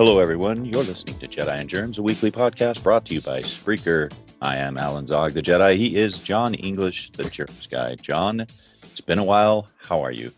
[0.00, 0.64] Hello, everyone.
[0.64, 4.10] You're listening to Jedi and Germs, a weekly podcast brought to you by Spreaker.
[4.40, 5.76] I am Alan Zog, the Jedi.
[5.76, 7.96] He is John English, the Germs guy.
[7.96, 9.68] John, it's been a while.
[9.76, 10.32] How are you?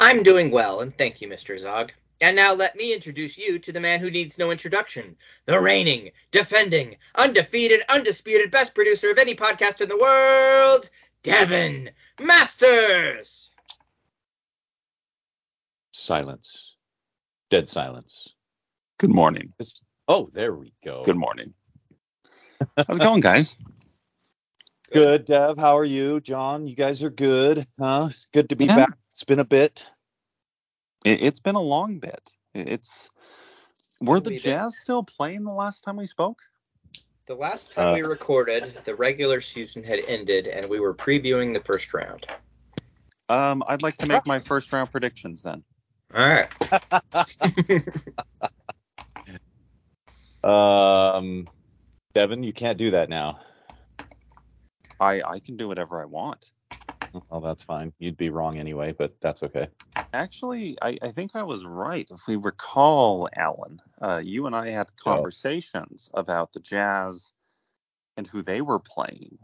[0.00, 1.58] I'm doing well, and thank you, Mr.
[1.58, 1.92] Zog.
[2.22, 6.10] And now let me introduce you to the man who needs no introduction the reigning,
[6.30, 10.88] defending, undefeated, undisputed best producer of any podcast in the world,
[11.22, 11.90] Devin
[12.22, 13.50] Masters.
[15.92, 16.76] Silence.
[17.50, 18.34] Dead silence.
[18.98, 19.52] Good morning.
[19.60, 21.02] It's- oh, there we go.
[21.04, 21.54] Good morning.
[22.76, 23.56] How's it going, guys?
[24.92, 25.56] Good, Dev.
[25.58, 26.20] How are you?
[26.20, 28.08] John, you guys are good, huh?
[28.32, 28.74] Good to be Yeah.
[28.76, 28.92] back.
[29.14, 29.86] It's been a bit.
[31.04, 32.32] It, it's been a long bit.
[32.54, 33.10] It- It's
[34.00, 34.42] were the We did.
[34.44, 36.38] Jazz still playing the last time we spoke?
[37.26, 41.52] The last time Uh, we recorded, the regular season had ended, and we were previewing
[41.52, 42.26] the first round.
[43.28, 45.62] Um, I'd like to make my first round predictions then.
[46.14, 46.50] All right.
[50.44, 51.48] Um,
[52.14, 53.40] Devin, you can't do that now.
[55.00, 56.52] I I can do whatever I want.
[57.30, 57.92] Well, that's fine.
[57.98, 59.68] You'd be wrong anyway, but that's okay.
[60.12, 62.08] Actually, I, I think I was right.
[62.10, 67.32] If we recall, Alan, uh, you and I had conversations about the Jazz
[68.16, 69.38] and who they were playing.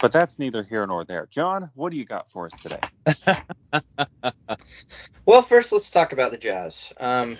[0.00, 1.26] But that's neither here nor there.
[1.30, 2.84] John, what do you got for us today?
[5.26, 6.92] Well, first, let's talk about the Jazz.
[6.98, 7.38] Um,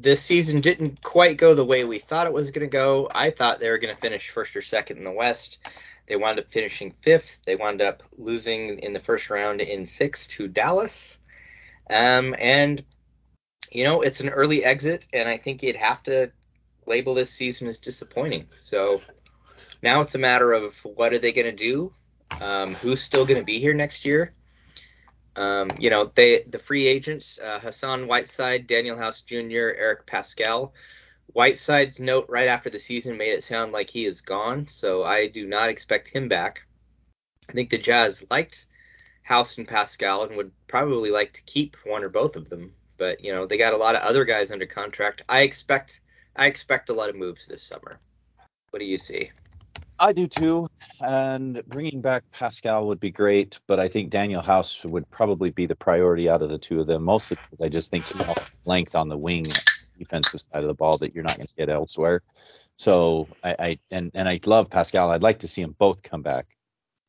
[0.00, 3.10] this season didn't quite go the way we thought it was going to go.
[3.14, 5.58] I thought they were going to finish first or second in the West.
[6.06, 7.40] They wound up finishing fifth.
[7.44, 11.18] They wound up losing in the first round in six to Dallas.
[11.90, 12.84] Um, and,
[13.72, 16.30] you know, it's an early exit, and I think you'd have to
[16.86, 18.46] label this season as disappointing.
[18.58, 19.00] So
[19.82, 21.92] now it's a matter of what are they going to do?
[22.40, 24.34] Um, who's still going to be here next year?
[25.38, 30.72] Um, you know, they the free agents, uh, Hassan Whiteside, Danuel House Jr., Eric Paschall.
[31.28, 35.28] Whiteside's note right after the season made it sound like he is gone, so I
[35.28, 36.66] do not expect him back.
[37.48, 38.66] I think the Jazz liked
[39.22, 43.22] House and Paschall and would probably like to keep one or both of them, but
[43.22, 45.22] you know they got a lot of other guys under contract.
[45.28, 46.00] I expect
[46.34, 48.00] I expect a lot of moves this summer.
[48.70, 49.30] What do you see?
[49.98, 50.68] I do too.
[51.00, 55.66] And bringing back Paschall would be great, but I think Danuel House would probably be
[55.66, 58.36] the priority out of the two of them, mostly because I just think he has
[58.64, 59.60] length on the wing
[59.98, 62.22] defensive side of the ball that you're not going to get elsewhere.
[62.78, 65.10] So I, I and and I love Paschall.
[65.10, 66.46] I'd like to see them both come back.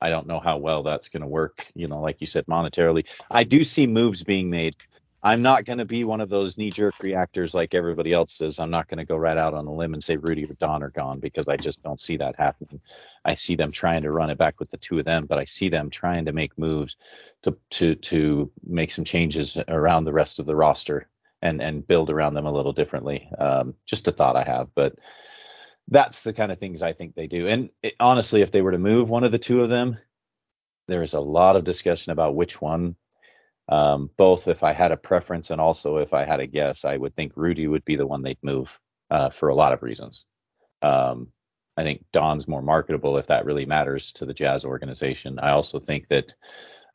[0.01, 1.67] I don't know how well that's going to work.
[1.75, 4.75] You know, like you said, monetarily, I do see moves being made.
[5.21, 8.57] I'm not going to be one of those knee-jerk reactors like everybody else is.
[8.57, 10.81] I'm not going to go right out on a limb and say Rudy or Don
[10.81, 12.79] are gone because I just don't see that happening.
[13.25, 15.43] I see them trying to run it back with the two of them, but I
[15.43, 16.95] see them trying to make moves
[17.43, 21.09] to to to make some changes around the rest of the roster
[21.41, 23.29] and and build around them a little differently.
[23.37, 24.95] Um, just a thought I have, but
[25.89, 27.47] that's the kind of things I think they do.
[27.47, 29.97] And it, honestly, if they were to move one of the two of them,
[30.87, 32.95] there's a lot of discussion about which one.
[33.69, 36.97] Um, both if I had a preference and also if I had a guess, I
[36.97, 38.79] would think Rudy would be the one they'd move
[39.11, 40.25] uh, for a lot of reasons.
[40.81, 41.31] Um,
[41.77, 45.39] I think Don's more marketable if that really matters to the Jazz organization.
[45.39, 46.33] I also think that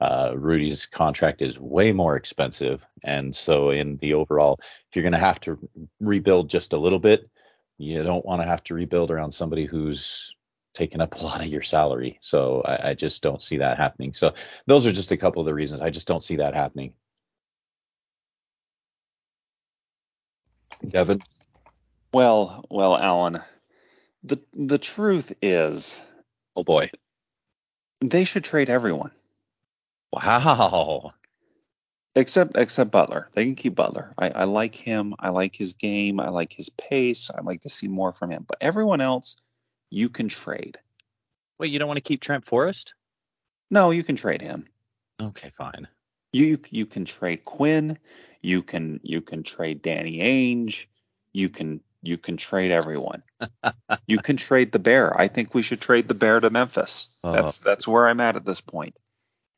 [0.01, 5.13] uh, Rudy's contract is way more expensive, and so in the overall, if you're going
[5.13, 5.59] to have to
[6.01, 7.31] rebuild just a little bit,
[7.79, 10.37] you don't want to have to rebuild around somebody who's
[10.75, 12.19] taking up a lot of your salary.
[12.21, 14.13] So I, I just don't see that happening.
[14.15, 14.35] So
[14.67, 15.83] those are just a couple of the reasons.
[15.83, 16.93] I just don't see that happening.
[20.89, 21.23] Devin,
[22.13, 23.41] Well, well, Alan,
[24.25, 26.03] the the truth is
[26.57, 26.91] oh boy,
[28.01, 29.13] they should trade everyone
[30.13, 31.13] wow,
[32.15, 33.29] except except Butler.
[33.35, 34.13] They can keep Butler.
[34.19, 35.15] I, I like him.
[35.19, 36.21] I like his game.
[36.21, 37.31] I like his pace.
[37.31, 38.45] I like to see more from him.
[38.49, 39.37] But everyone else,
[39.91, 40.79] you can trade.
[41.59, 42.95] wait, you don't want to keep Trent Forrest?
[43.71, 44.67] No, you can trade him.
[45.23, 45.89] Okay, fine.
[46.33, 47.99] You you can trade Quinn,
[48.43, 50.87] you can you can trade Danny Ainge,
[51.33, 53.23] you can you can trade everyone.
[54.07, 55.19] you can trade the bear.
[55.19, 57.09] I think we should trade the bear to Memphis.
[57.23, 57.33] Oh.
[57.33, 58.99] That's that's where I'm at at this point.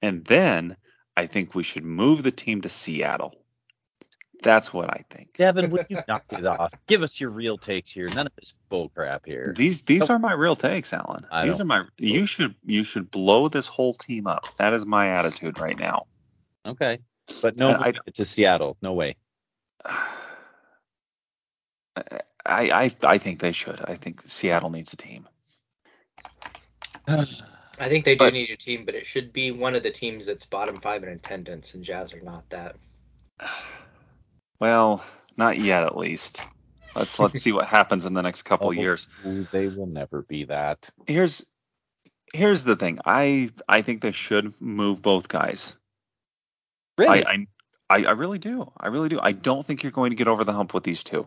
[0.02, 0.76] And then
[1.16, 3.34] I think we should move the team to Seattle.
[4.42, 5.32] That's what I think.
[5.36, 6.72] Devin, would you knock it off?
[6.86, 8.06] Give us your real takes here.
[8.14, 9.54] None of this bull crap here.
[9.56, 11.26] These these are my real takes, Alan.
[11.30, 14.44] I these are my you should you should blow this whole team up.
[14.58, 16.06] That is my attitude right now.
[16.64, 16.98] Okay,
[17.42, 18.76] but no, I- to Seattle.
[18.82, 19.16] No way.
[21.94, 22.04] I,
[22.44, 23.80] I I think they should.
[23.84, 25.26] I think Seattle needs a team.
[27.08, 29.90] I think they do But- need a team, but it should be one of the
[29.90, 32.76] teams that's bottom five in attendance, and Jazz are not that.
[34.60, 35.04] Well,
[35.36, 36.42] not yet at least.
[36.94, 39.08] Let's let's see what happens in the next couple of Oh, years.
[39.52, 40.90] They will never be that.
[41.06, 41.44] Here's
[42.32, 42.98] here's the thing.
[43.04, 45.74] I I think they should move both guys.
[46.98, 47.24] Really?
[47.24, 47.46] I, I
[47.98, 48.72] I I really do.
[48.78, 49.20] I really do.
[49.22, 51.26] I don't think you're going to get over the hump with these two.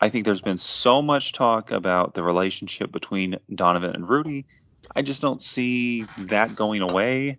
[0.00, 4.46] I think there's been so much talk about the relationship between Donovan and Rudy.
[4.96, 7.36] I just don't see that going away.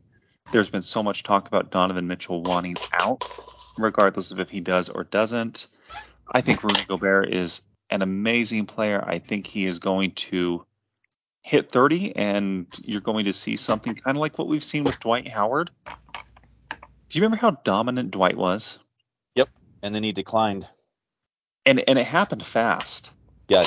[0.51, 3.23] There's been so much talk about Donovan Mitchell wanting out,
[3.77, 5.67] regardless of if he does or doesn't.
[6.31, 9.03] I think Rudy Gobert is an amazing player.
[9.05, 10.65] I think he is going to
[11.41, 14.99] hit 30, and you're going to see something kind of like what we've seen with
[14.99, 15.71] Dwight Howard.
[17.09, 18.79] Do you remember how dominant Dwight was?
[19.35, 19.49] Yep.
[19.81, 20.65] And then he declined.
[21.65, 23.11] And and it happened fast.
[23.49, 23.65] Yeah,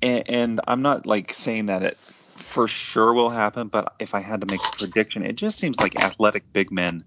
[0.00, 4.20] And, and I'm not like saying that it for sure will happen, but if I
[4.20, 7.02] had to make a prediction, it just seems like athletic big men.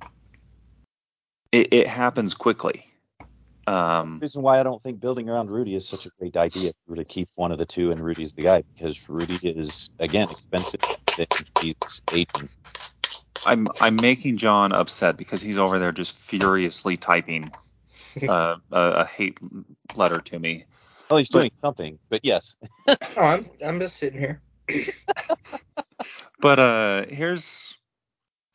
[1.51, 2.85] It, it happens quickly.
[3.67, 6.69] Um, reason why I don't think building around Rudy is such a great idea.
[6.69, 9.37] If you were to keep one of the two, and Rudy's the guy because Rudy
[9.43, 10.79] is again expensive.
[11.61, 11.75] He's
[12.13, 12.49] aging.
[13.45, 17.51] I'm I'm making John upset because he's over there just furiously typing
[18.27, 19.37] uh, a, a hate
[19.95, 20.63] letter to me.
[21.09, 22.55] Well, he's But- doing something, but yes,
[22.87, 24.41] Oh, I'm I'm just sitting here.
[26.39, 27.75] But uh here's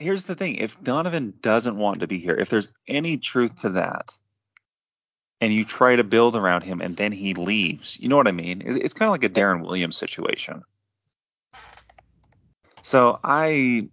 [0.03, 0.57] here's the thing.
[0.57, 4.13] If Donovan doesn't want to be here, if there's any truth to that,
[5.41, 8.33] and you try to build around him and then he leaves, you know what I
[8.33, 8.63] mean?
[8.65, 10.63] It's kind of like a Deron Williams situation.
[12.83, 13.89] So I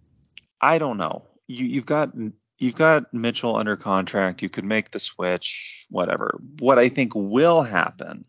[0.60, 1.24] I don't know.
[1.48, 2.12] You you've got
[2.58, 4.42] you've got Mitchell under contract.
[4.42, 6.38] You could make the switch, whatever.
[6.60, 8.24] What I think will happen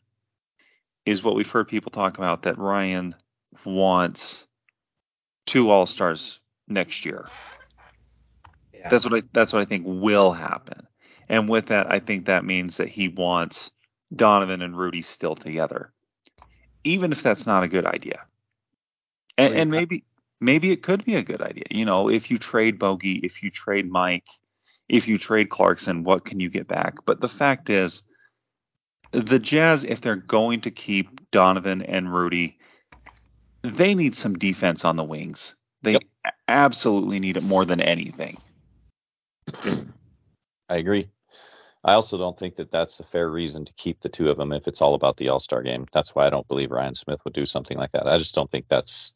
[1.05, 3.15] is what we've heard people talk about that Ryan
[3.65, 4.47] wants
[5.45, 7.27] two All Stars next year.
[8.81, 8.89] Yeah.
[8.89, 10.87] That's what I that's what I think will happen.
[11.29, 13.71] And with that, I think that means that he wants
[14.13, 15.93] Donovan and Rudy still together,
[16.83, 18.25] even if that's not a good idea.
[19.37, 20.03] And, and maybe
[20.39, 21.63] maybe it could be a good idea.
[21.69, 24.27] You know, if you trade Bogey, if you trade Mike,
[24.89, 26.95] if you trade Clarkson, what can you get back?
[27.05, 28.03] But the fact is,
[29.11, 32.57] the Jazz, if they're going to keep Donovan and Rudy,
[33.61, 35.55] they need some defense on the wings.
[35.83, 36.03] They Yep.
[36.47, 38.37] absolutely need it more than anything.
[40.69, 41.09] I agree.
[41.83, 44.51] I also don't think that that's a fair reason to keep the two of them
[44.51, 45.87] if it's all about the All Star game.
[45.91, 48.07] That's why I don't believe Ryan Smith would do something like that.
[48.07, 49.13] I just don't think that's.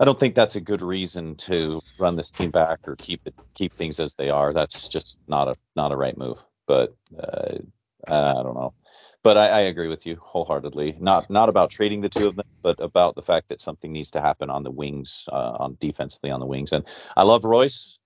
[0.00, 3.34] I don't think that's a good reason to run this team back or keep it
[3.54, 4.52] keep things as they are.
[4.52, 6.38] That's just not a not a right move.
[6.66, 7.58] But uh,
[8.08, 8.74] I don't know.
[9.22, 10.96] But I, I agree with you wholeheartedly.
[11.00, 14.10] Not not about trading the two of them, but about the fact that something needs
[14.12, 16.72] to happen on the wings, uh, on defensively on the wings.
[16.72, 16.84] And
[17.16, 17.98] I love Royce.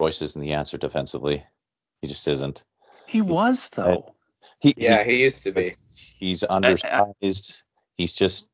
[0.00, 1.44] Royce isn't the answer defensively.
[2.00, 2.64] He just isn't.
[3.06, 4.14] He was though.
[4.60, 5.74] He, Yeah, he- he used to be.
[6.18, 7.62] he's undersized.
[7.96, 8.48] He's just.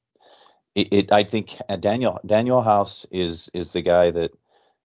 [0.75, 1.13] It, it.
[1.13, 4.31] I think uh, Danuel Danuel House is is the guy that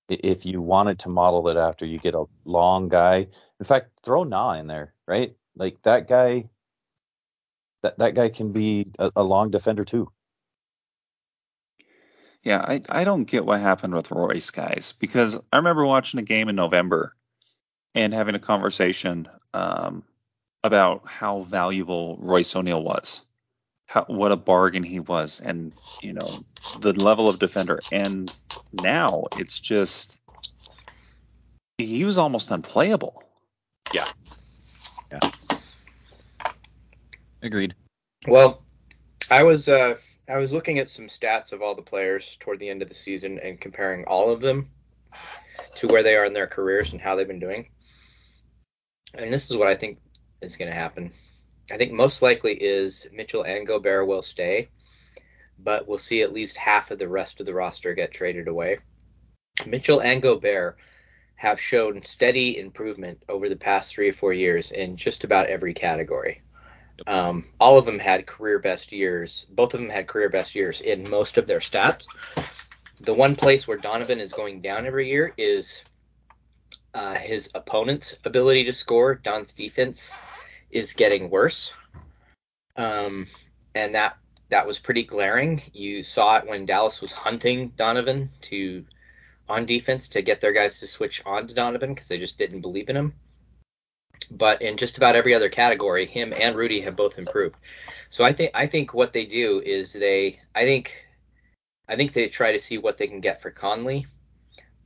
[0.10, 3.28] if you wanted to model it after, you get a long guy.
[3.60, 5.36] In fact, throw Na in there, right?
[5.56, 6.50] Like that guy.
[7.84, 10.12] That that guy can be a, a long defender too.
[12.46, 16.24] Yeah, I, I don't get what happened with Royce, guys, because I remember watching a
[16.24, 17.16] game in November
[17.96, 20.04] and having a conversation um,
[20.64, 23.24] about how valuable Royce O'Neale was,
[23.88, 25.74] how, what a bargain he was, and
[26.04, 26.30] you know
[26.82, 27.80] the level of defender.
[27.92, 28.32] And
[28.74, 30.20] now it's just
[31.80, 33.24] he was almost unplayable.
[33.92, 34.08] Yeah.
[35.12, 35.32] Yeah.
[37.42, 37.74] Agreed.
[38.28, 38.62] Well,
[39.32, 39.96] I was uh,
[40.28, 42.96] I was looking at some stats of all the players toward the end of the
[42.96, 44.70] season and comparing all of them
[45.76, 47.68] to where they are in their careers and how they've been doing.
[49.14, 49.98] And this is what I think
[50.42, 51.12] is going to happen.
[51.72, 54.70] I think most likely is Mitchell and Gobert will stay,
[55.60, 58.80] but we'll see at least half of the rest of the roster get traded away.
[59.68, 60.78] Mitchell and Gobert
[61.36, 65.74] have shown steady improvement over the past three or four years in just about every
[65.74, 66.42] category.
[67.08, 69.46] Um, all of them had career best years.
[69.50, 72.06] Both of them had career best years in most of their stats.
[73.02, 75.84] The one place where Donovan is going down every year is
[76.94, 79.16] uh, his opponent's ability to score.
[79.16, 80.14] Don's defense
[80.72, 81.74] is getting worse,
[82.78, 83.28] um,
[83.76, 84.18] and that
[84.50, 85.62] that was pretty glaring.
[85.74, 88.86] You saw it when Dallas was hunting Donovan to
[89.50, 92.62] on defense to get their guys to switch on to Donovan because they just didn't
[92.62, 93.14] believe in him.
[94.26, 97.56] But in just about every other category, him and Rudy have both improved.
[98.10, 101.08] So I think I think what they do is they I think
[101.88, 104.08] I think they try to see what they can get for Conley.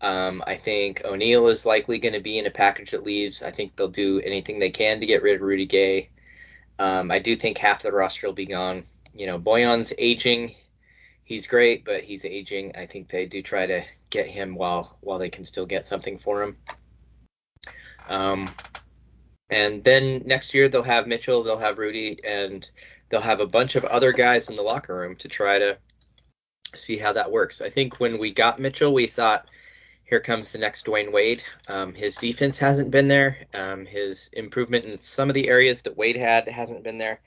[0.02, 3.44] Um, I think O'Neale is likely going to be in a package that leaves.
[3.44, 6.10] I think they'll do anything they can to get rid of Rudy Gay.
[6.78, 8.86] Um, I do think half the roster will be gone.
[9.14, 10.56] You know, Bojan's aging.
[11.26, 12.76] He's great, but he's aging.
[12.76, 16.18] I think they do try to get him while while they can still get something
[16.18, 16.58] for him.
[18.08, 18.50] Um,
[19.50, 22.70] and then next year they'll have Mitchell, they'll have Rudy, and
[23.10, 25.78] they'll have a bunch of other guys in the locker room to try to
[26.76, 27.62] see how that works.
[27.62, 29.48] I think when we got Mitchell, we thought,
[30.04, 31.44] here comes the next Dwyane Wade.
[31.68, 33.38] Um, his defense hasn't been there.
[33.54, 37.22] Um, his improvement in some of the areas that Wade had hasn't been there.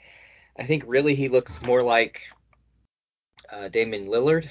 [0.58, 2.22] I think really he looks more like
[3.50, 4.48] uh, Damian Lillard,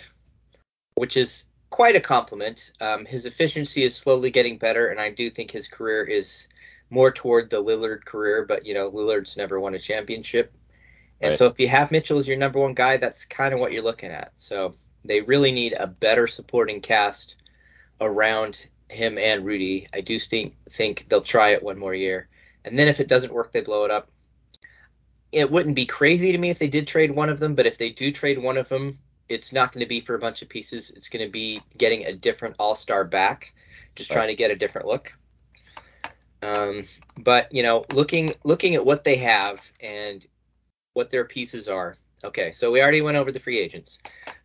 [0.95, 2.71] which is quite a compliment.
[2.79, 6.47] Um, his efficiency is slowly getting better, and I do think his career is
[6.91, 8.45] more toward the Lillard career.
[8.45, 10.53] But you know, Lillard's never won a championship,
[11.19, 11.37] and right.
[11.37, 13.81] so if you have Mitchell as your number one guy, that's kind of what you're
[13.81, 14.33] looking at.
[14.37, 17.35] So they really need a better supporting cast
[17.99, 19.87] around him and Rudy.
[19.93, 22.27] I do think think they'll try it one more year,
[22.63, 24.11] and then if it doesn't work, they blow it up.
[25.31, 27.77] It wouldn't be crazy to me if they did trade one of them, but if
[27.77, 30.49] they do trade one of them, it's not going to be for a bunch of
[30.49, 30.91] pieces.
[30.91, 33.53] It's going to be getting a different All Star back,
[33.95, 34.17] just right.
[34.17, 35.17] trying to get a different look.
[36.41, 36.85] Um,
[37.19, 40.25] but you know, looking looking at what they have and
[40.93, 41.97] what their pieces are.
[42.23, 43.99] Okay, so we already went over the free agents.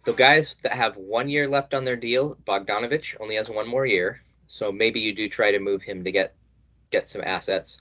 [0.04, 3.84] The guys that have one year left on their deal, Bogdanovich only has one more
[3.84, 6.32] year, so maybe you do try to move him to get
[6.90, 7.80] get some assets.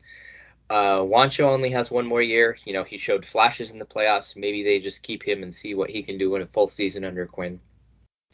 [0.69, 2.57] Uh, Juancho only has one more year.
[2.65, 4.36] You know, he showed flashes in the playoffs.
[4.36, 7.05] Maybe they just keep him and see what he can do in a full season
[7.05, 7.60] under Quinn.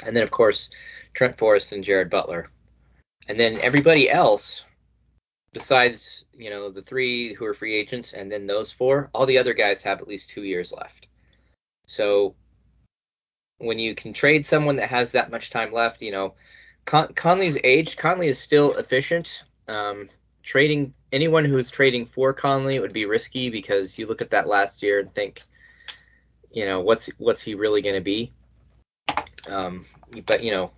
[0.06, 0.70] And then, of course,
[1.14, 2.50] Trent Forrest and Jared Butler.
[3.28, 4.64] And then everybody else,
[5.54, 9.38] besides you know the three who are free agents, and then those four, all the
[9.38, 11.08] other guys have at least two years left.
[11.86, 12.36] So
[13.58, 16.34] when you can trade someone that has that much time left, you know,
[16.86, 19.44] Con- Conley's age, Conley is still efficient.
[19.68, 20.10] Um,
[20.44, 24.82] trading anyone who's trading for Conley would be risky because you look at that last
[24.82, 25.42] year and think,
[26.52, 28.32] you know, what's what's he really going to be?
[29.48, 29.86] Um,
[30.26, 30.72] but you know,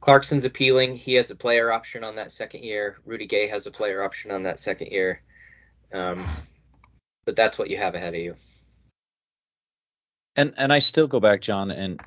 [0.00, 0.96] Clarkson's appealing.
[0.96, 2.98] He has a player option on that second year.
[3.04, 5.22] Rudy Gay has a player option on that second year.
[5.92, 6.26] Um,
[7.24, 8.34] but that's what you have ahead of you.
[10.36, 12.00] And and I still go back, John, and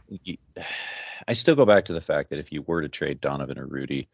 [1.28, 3.68] I still go back to the fact that if you were to trade Donovan or
[3.68, 4.10] Rudy,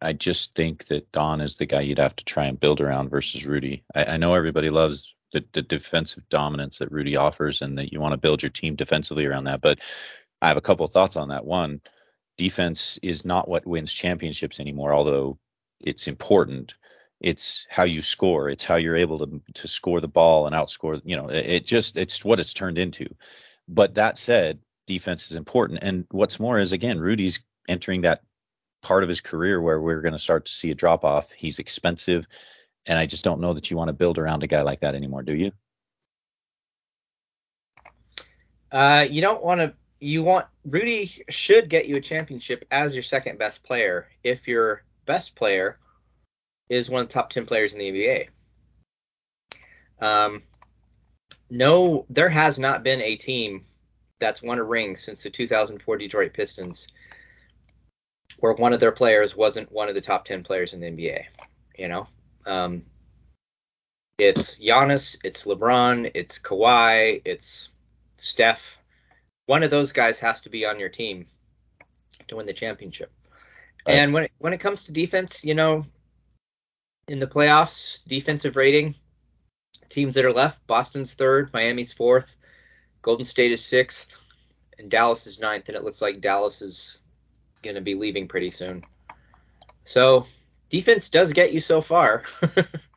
[0.00, 3.10] I just think that Don is the guy you'd have to try and build around
[3.10, 3.84] versus Rudy.
[3.94, 8.00] I, I know everybody loves the, the defensive dominance that Rudy offers and that you
[8.00, 9.60] want to build your team defensively around that.
[9.60, 9.80] But
[10.42, 11.44] I have a couple thoughts on that.
[11.44, 11.80] One,
[12.36, 15.38] defense is not what wins championships anymore, although
[15.80, 16.74] it's important.
[17.20, 18.50] It's how you score.
[18.50, 21.00] It's how you're able to to score the ball and outscore.
[21.04, 23.06] You know, it, it just it's what it's turned into.
[23.68, 25.78] But that said, defense is important.
[25.82, 28.22] And what's more is again, Rudy's entering that
[28.82, 31.32] part of his career where we're going to start to see a drop off.
[31.32, 32.26] He's expensive,
[32.86, 34.94] and I just don't know that you want to build around a guy like that
[34.94, 35.22] anymore.
[35.22, 35.52] Do you?
[38.70, 39.72] Uh, you don't want to.
[40.00, 44.82] You want Rudy should get you a championship as your second best player if your
[45.06, 45.78] best player
[46.68, 48.28] is one of the top ten players in the NBA.
[50.00, 50.42] Um,
[51.50, 53.64] no, there has not been a team
[54.20, 56.88] that's won a ring since the 2004 Detroit Pistons
[58.40, 61.24] where one of their players wasn't one of the top 10 players in the NBA.
[61.78, 62.06] You know,
[62.46, 62.82] um,
[64.18, 67.70] it's Giannis, it's LeBron, it's Kawhi, it's
[68.16, 68.78] Steph.
[69.46, 71.26] One of those guys has to be on your team
[72.28, 73.12] to win the championship.
[73.86, 73.96] Right.
[73.96, 75.84] And when it, when it comes to defense, you know,
[77.08, 78.94] in the playoffs, defensive rating,
[79.90, 82.36] teams that are left, Boston's third, Miami's fourth,
[83.02, 84.16] Golden State is sixth,
[84.78, 85.68] and Dallas is ninth.
[85.68, 87.02] And it looks like Dallas is
[87.62, 88.82] going to be leaving pretty soon.
[89.84, 90.24] So
[90.70, 92.22] defense does get you so far.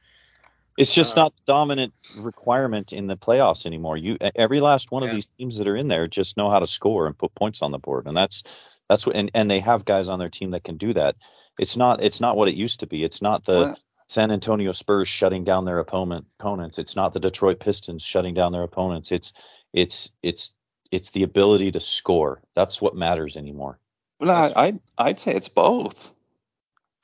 [0.77, 3.98] it's just uh, not the dominant requirement in the playoffs anymore.
[3.98, 5.10] You every last one yeah.
[5.10, 7.62] of these teams that are in there just know how to score and put points
[7.62, 8.43] on the board, and that's
[8.88, 11.15] that's what and, and they have guys on their team that can do that.
[11.60, 12.03] It's not.
[12.03, 13.03] It's not what it used to be.
[13.03, 13.75] It's not the Well,
[14.07, 16.77] San Antonio Spurs shutting down their opponent opponents.
[16.77, 19.12] It's not the Detroit Pistons shutting down their opponents.
[19.12, 19.34] It's
[19.74, 20.53] it's it's
[20.91, 22.41] it's the ability to score.
[22.55, 23.79] That's what matters anymore.
[24.19, 26.13] Well, I, I'd I'd say it's both.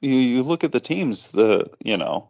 [0.01, 2.29] You you look at the teams, the you know,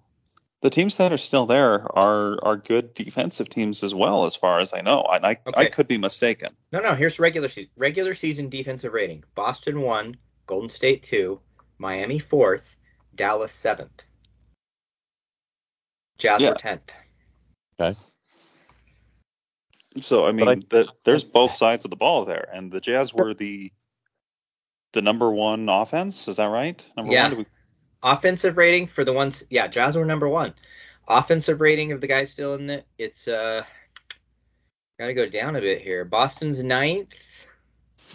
[0.64, 4.62] the teams that are still there are are good defensive teams as well, as far
[4.62, 5.04] as I know.
[5.12, 6.56] And I I could be mistaken.
[6.72, 6.96] No, no.
[6.96, 10.16] Here's regular season regular season defensive rating: Boston one,
[10.48, 11.42] Golden State two,
[11.80, 12.78] Miami fourth,
[13.14, 14.06] Dallas seventh,
[16.18, 16.50] Jazz Yeah.
[16.52, 16.92] were tenth.
[20.00, 22.80] So I But I- mean, the, there's both sides of the ball there, and the
[22.80, 23.70] Jazz were the
[24.94, 26.28] the number one offense.
[26.30, 26.84] Is that right?
[26.96, 27.34] Number Yeah.
[27.34, 27.46] one.
[28.04, 30.54] Offensive rating for the ones, yeah, Jazz were number one.
[31.08, 33.64] Offensive rating of the guys still in it, it's uh,
[35.00, 36.04] gotta go down a bit here.
[36.04, 37.48] Boston's ninth,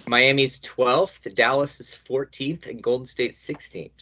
[0.06, 3.92] Miami's twelfth, Dallas is fourteenth, and Golden State sixteenth.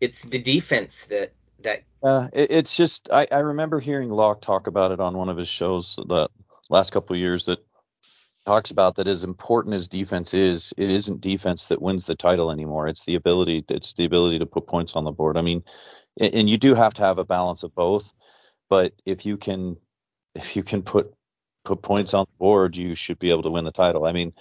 [0.00, 4.66] It's the defense that that Uh, it, it's just I, I remember hearing Locke talk
[4.66, 6.28] about it on one of his shows the
[6.70, 7.64] last couple of years that
[8.48, 12.50] talks about that as important as defense is, it isn't defense that wins the title
[12.50, 12.88] anymore.
[12.88, 15.36] It's the ability it's the ability to put points on the board.
[15.36, 15.62] I mean,
[16.18, 18.14] and, you do have to have a balance of both,
[18.70, 19.76] but if you can
[20.34, 21.12] if you can put
[21.64, 24.06] put points on the board, you should be able to win the title.
[24.06, 24.32] I mean,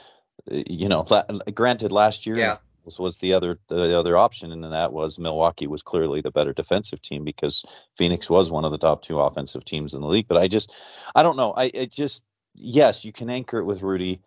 [0.50, 1.06] you know,
[1.54, 2.58] granted last year Yeah.
[2.86, 6.54] was, was the other the other option and that was Milwaukee was clearly the better
[6.54, 7.66] defensive team because
[7.98, 10.30] Phoenix was one of the top two offensive teams in the league.
[10.30, 10.74] But I just,
[11.14, 11.52] I don't know.
[11.52, 12.24] I it just,
[12.58, 14.22] yes, you can anchor it with Rudy.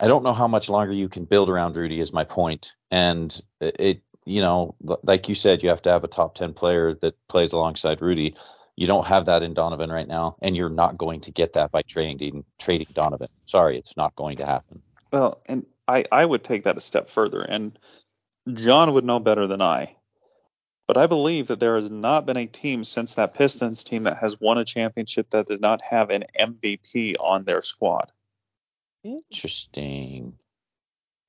[0.00, 2.00] I don't know how much longer you can build around Rudy.
[2.00, 6.08] Is my point, and it, you know, like you said, you have to have a
[6.08, 8.34] top ten player that plays alongside Rudy.
[8.76, 11.72] You don't have that in Donovan right now, and you're not going to get that
[11.72, 13.28] by trading trading Donovan.
[13.46, 14.82] Sorry, it's not going to happen.
[15.12, 17.78] well, and I I would take that a step further, and
[18.54, 19.96] John would know better than I.
[20.88, 24.16] But I believe that there has not been a team since that Pistons team that
[24.16, 28.10] has won a championship that did not have an MVP on their squad.
[29.04, 30.38] Interesting.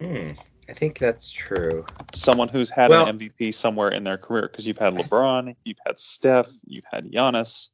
[0.01, 0.29] hmm,
[0.69, 1.85] I think that's true.
[2.13, 5.77] Someone who's had Well- an MVP somewhere in their career, because you've had LeBron, you've
[5.85, 7.67] had Steph, you've had Giannis.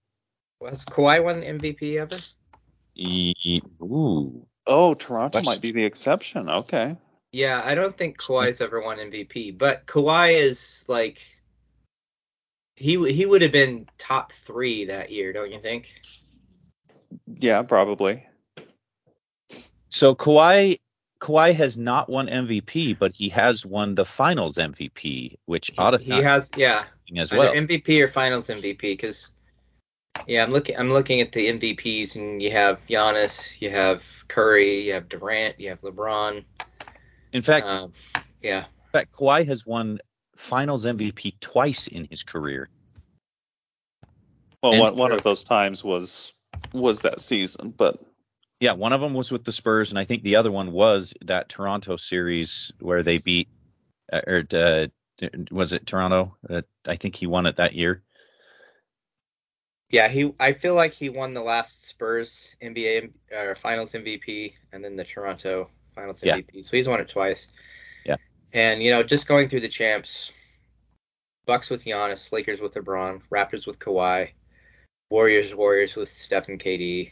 [0.60, 2.18] Was Kawhi won MVP ever?
[2.96, 6.50] E- Ooh, Oh, Toronto That's- might be the exception.
[6.50, 6.98] Okay.
[7.32, 11.22] Yeah, I don't think Kawhi's ever won MVP, but Kawhi is like
[12.76, 15.92] he he would have been top three that year, don't you think?
[17.28, 18.26] Yeah, probably.
[19.90, 20.78] So Kawhi
[21.22, 25.98] Kawhi has not won MVP, but he has won the Finals MVP, which ought to
[25.98, 26.84] He has, yeah,
[27.18, 27.54] as well.
[27.54, 28.80] MVP or Finals MVP.
[28.80, 29.32] Because
[30.28, 34.82] yeah, I'm looking I'm looking at the MVPs, and you have Giannis, you have Curry,
[34.82, 36.44] you have Durant, you have LeBron.
[37.32, 37.92] In fact, Um,
[38.42, 40.00] yeah, in fact, Kawhi has won
[40.36, 42.70] Finals MVP twice in his career.
[44.62, 46.34] Well, And one, one of those times was
[46.74, 48.00] was that season, but
[48.60, 51.14] Yeah, one of them was with the Spurs, and I think the other one was
[51.22, 53.50] that Toronto series where they beat,
[54.12, 54.88] uh, or uh,
[55.52, 56.36] was it Toronto?
[56.50, 58.04] Uh, I think he won it that year.
[59.90, 60.08] yeah.
[60.10, 64.96] He I feel like he won the last Spurs NBA or Finals MVP, and then
[64.96, 66.38] the Toronto Finals Yeah.
[66.38, 66.64] MVP.
[66.64, 67.48] So he's won it twice.
[68.56, 70.32] And you know, just going through the champs,
[71.46, 74.30] Bucks with Giannis, Lakers with LeBron, Raptors with Kawhi,
[75.10, 77.12] Warriors Warriors with Steph and KD,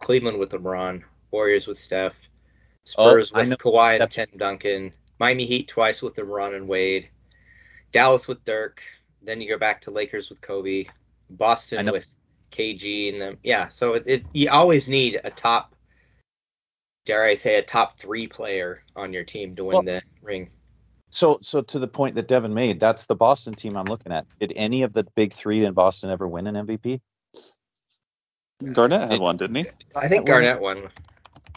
[0.00, 2.28] Cleveland with LeBron, Warriors with Steph,
[2.84, 3.50] Spurs Oh, with.
[3.58, 7.08] Kawhi and Tim Duncan, Miami Heat twice with LeBron and Wade,
[7.92, 8.82] Dallas with Dirk.
[9.22, 10.86] Then you go back to Lakers with Kobe,
[11.30, 12.16] Boston with
[12.50, 13.38] KG and them.
[13.44, 15.76] Yeah, so it, it you always need a top,
[17.06, 20.50] dare I say, a top three player on your team to win Well- the ring.
[21.12, 24.26] So, so to the point that Devin made, that's the Boston team I'm looking at.
[24.40, 27.02] Did any of the big three in Boston ever win an MVP?
[28.72, 29.66] Garnett had It- one, didn't he?
[29.94, 30.90] I think Garnett Garnett won.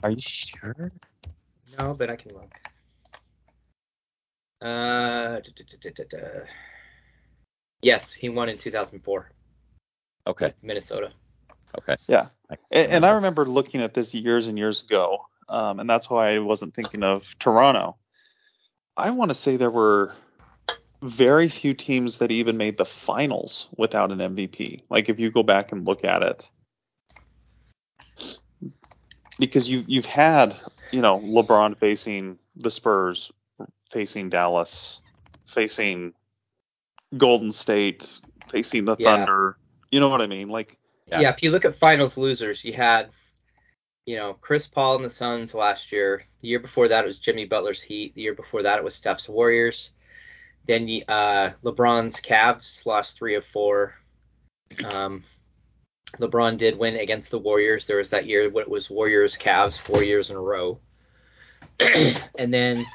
[0.04, 0.92] Are you sure?
[1.80, 2.60] No, but I can look.
[4.62, 6.28] Uh, da, da, da, da, da, da.
[7.82, 9.32] Yes, he won in 2004
[10.28, 11.14] Okay, Minnesota.
[11.80, 11.96] okay.
[12.10, 12.28] Yeah.
[12.50, 16.36] And, and I remember looking at this years and years ago, um, and that's why
[16.36, 17.96] I wasn't thinking of Toronto.
[18.98, 20.14] I want to say there were
[21.02, 24.84] very few teams that even made the finals without an MVP.
[24.90, 26.50] Like if you go back and look at it,
[29.40, 30.56] because you've you've had
[30.92, 33.32] you know LeBron facing the Spurs,
[33.90, 35.02] facing Dallas,
[35.46, 36.14] facing
[37.18, 38.10] Golden State,
[38.50, 39.18] facing the Yeah.
[39.18, 39.58] Thunder.
[39.92, 40.50] You know what I mean?
[40.50, 41.22] Like Yeah.
[41.22, 41.30] Yeah.
[41.30, 43.10] if you look at finals losers, you had,
[44.06, 46.24] you know, Chris Paul and the Suns last year.
[46.40, 48.14] The year before that, it was Jimmy Butler's Heat.
[48.14, 49.92] The year before that, it was Steph's Warriors.
[50.66, 53.96] Then uh, LeBron's Cavs lost three of four.
[54.92, 55.24] Um,
[56.18, 57.86] LeBron did win against the Warriors.
[57.86, 60.80] There was that year what was Warriors Cavs four years in a row.
[61.80, 62.86] and then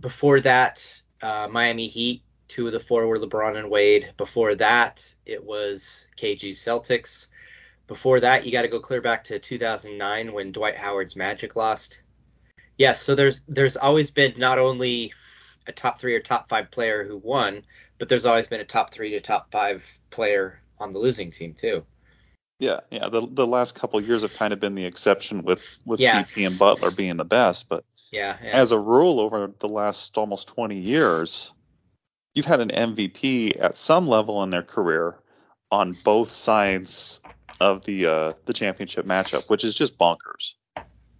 [0.00, 2.22] before that, uh, Miami Heat.
[2.46, 4.12] Two of the four were LeBron and Wade.
[4.16, 7.28] Before that, it was KG Celtics.
[7.86, 12.00] Before that, you got to go clear back to 2009 when Dwight Howard's Magic lost.
[12.78, 15.12] Yes, so there's there's always been not only
[15.66, 17.62] a top three or top five player who won,
[17.98, 21.54] but there's always been a top three to top five player on the losing team
[21.54, 21.84] too.
[22.58, 23.08] Yeah, yeah.
[23.08, 26.34] The the last couple years have kind of been the exception with with Yes.
[26.34, 28.50] CP and Butler being the best, but Yeah, yeah.
[28.50, 31.52] as a rule over the last almost 20 years,
[32.34, 35.16] you've had an MVP at some level in their career
[35.70, 37.20] on both sides
[37.60, 40.54] of the uh, the championship matchup, which is just bonkers.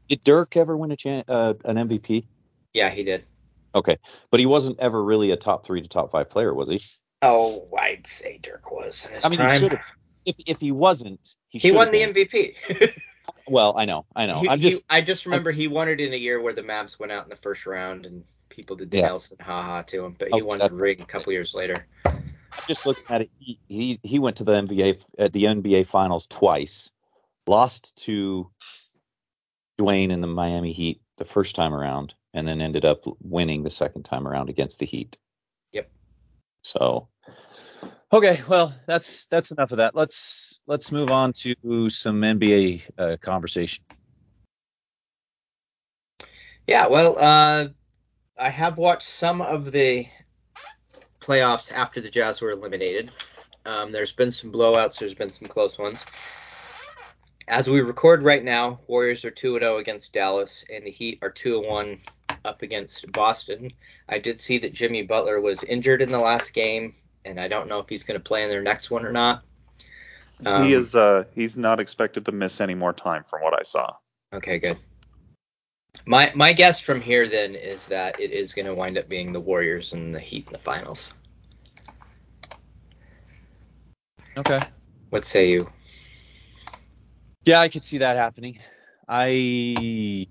[0.08, 2.26] Did Dirk ever win a chan- uh, an MVP?
[2.72, 3.24] yeah, he did.
[3.74, 3.96] Okay,
[4.30, 6.82] but he wasn't ever really a top three to top five player, was he?
[7.22, 9.58] Oh, I'd say Dirk was in his I mean, prime.
[9.58, 9.80] should.
[10.26, 12.28] If if he wasn't, he, he won have the been.
[12.28, 12.90] MVP.
[13.46, 14.40] Well, I know, I know.
[14.40, 16.62] He- I'm he- just I just remember he won it in a year where the
[16.62, 19.06] Mavs went out in the first round and people did the Yeah.
[19.08, 21.86] Nelson haha to him, but he Oh, won the that's- ring a couple years later.
[22.66, 23.30] Just looking at it.
[23.38, 26.90] He, he he went to the NBA at the NBA Finals twice,
[27.46, 28.50] lost to
[29.78, 33.70] Dwyane in the Miami Heat the first time around, and then ended up winning the
[33.70, 35.18] second time around against the Heat.
[35.72, 35.90] Yep.
[36.62, 37.08] So,
[38.12, 39.94] okay, well, that's that's enough of that.
[39.94, 43.84] Let's let's move on to some NBA uh, conversation.
[46.66, 47.68] Yeah, well, uh,
[48.38, 50.06] I have watched some of the
[51.24, 53.10] playoffs after the Jazz were eliminated.
[53.66, 54.98] Um, there's been some blowouts.
[54.98, 56.04] There's been some close ones.
[57.48, 61.30] As we record right now, Warriors are 2 0 against Dallas, and the Heat are
[61.30, 61.98] two one
[62.44, 63.70] up against Boston.
[64.08, 67.68] I did see that Jimmy Butler was injured in the last game, and I don't
[67.68, 69.42] know if he's going to play in their next one or not.
[70.44, 73.62] Um, he is uh, he's not expected to miss any more time from what I
[73.62, 73.94] saw.
[74.32, 74.78] Okay, good.
[76.06, 79.32] My my guess from here then is that it is going to wind up being
[79.32, 81.10] the Warriors and the Heat in the finals.
[84.36, 84.58] Okay.
[85.10, 85.70] What say you?
[87.44, 88.58] Yeah, I could see that happening.
[89.08, 90.26] I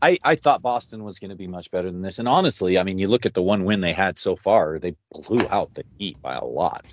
[0.00, 2.18] I I thought Boston was going to be much better than this.
[2.18, 4.94] And honestly, I mean, you look at the one win they had so far, they
[5.10, 6.86] blew out the Heat by a lot.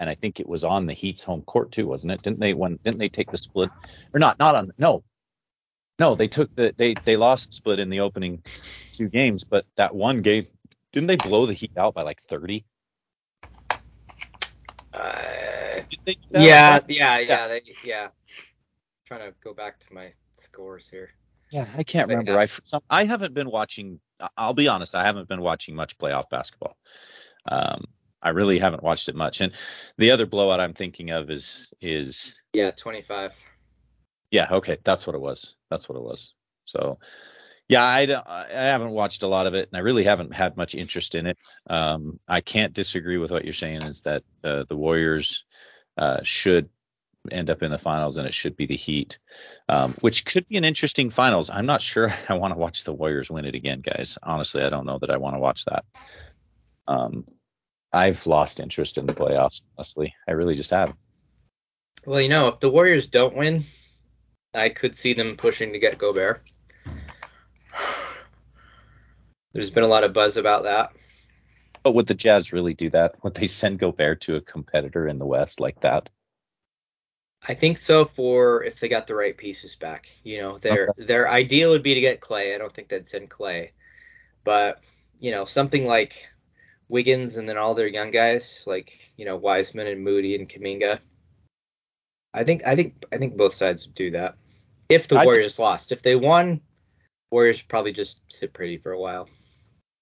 [0.00, 2.22] And I think it was on the Heat's home court too, wasn't it?
[2.22, 3.70] Didn't they when didn't they take the split
[4.12, 5.04] or not not on no.
[6.02, 8.42] No, they took the they they lost split in the opening
[8.92, 10.48] two games, but that one game
[10.92, 12.64] didn't they blow the Heat out by like 30?
[14.92, 16.42] Uh, Did they do that?
[16.42, 18.08] yeah, yeah, yeah, they, yeah.
[19.06, 21.10] Trying to go back to my scores here.
[21.52, 22.32] Yeah, I can't But, remember.
[22.32, 22.38] yeah.
[22.38, 24.00] I some, I haven't been watching.
[24.18, 24.96] I- I'll be honest.
[24.96, 26.76] I haven't been watching much playoff basketball.
[27.46, 27.84] Um,
[28.22, 29.40] I really haven't watched it much.
[29.40, 29.52] And
[29.98, 33.40] the other blowout I'm thinking of is is Yeah, twenty-five.
[34.32, 34.48] Yeah.
[34.50, 35.54] Okay, that's what it was.
[35.70, 36.34] That's what it was.
[36.64, 36.98] So
[37.68, 40.74] yeah, I I haven't watched a lot of it, and I really haven't had much
[40.74, 41.38] interest in it.
[41.70, 43.82] Um, I can't disagree with what you're saying.
[43.82, 45.44] Is that uh, the Warriors
[45.96, 46.68] uh, should
[47.30, 49.18] end up in the finals, and it should be the Heat,
[49.68, 51.50] um, which could be an interesting finals.
[51.50, 54.18] I'm not sure I want to watch the Warriors win it again, guys.
[54.22, 55.84] Honestly, I don't know that I want to watch that.
[56.88, 57.24] Um,
[57.92, 59.60] I've lost interest in the playoffs.
[59.76, 60.94] Honestly, I really just have.
[62.04, 63.64] Well, you know, if the Warriors don't win,
[64.54, 66.42] I could see them pushing to get Gobert.
[69.52, 70.92] There's been a lot of buzz about that.
[71.82, 73.22] But would the Jazz really do that?
[73.22, 76.08] Would they send Gobert to a competitor in the West like that?
[77.48, 80.08] I think so for if they got the right pieces back.
[80.22, 82.54] You know, their their ideal would be to get Clay.
[82.54, 83.72] I don't think they'd send Clay.
[84.44, 84.80] But,
[85.18, 86.24] you know, something like
[86.88, 91.00] Wiggins and then all their young guys, like, you know, Wiseman and Moody and Kuminga.
[92.34, 94.36] I think I think I think both sides would do that.
[94.92, 95.92] If the I'd- Warriors lost.
[95.92, 96.60] If they won,
[97.30, 99.28] Warriors probably just sit pretty for a while.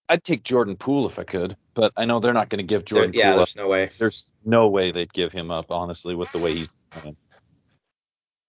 [0.09, 2.81] I'd take Jordan Poole if I could, but I know they're not going to give
[2.85, 3.48] There- Jordan yeah, Poole up.
[3.48, 3.90] there's no way.
[3.98, 7.16] There's no way they'd give him up, honestly, with the way he's playing.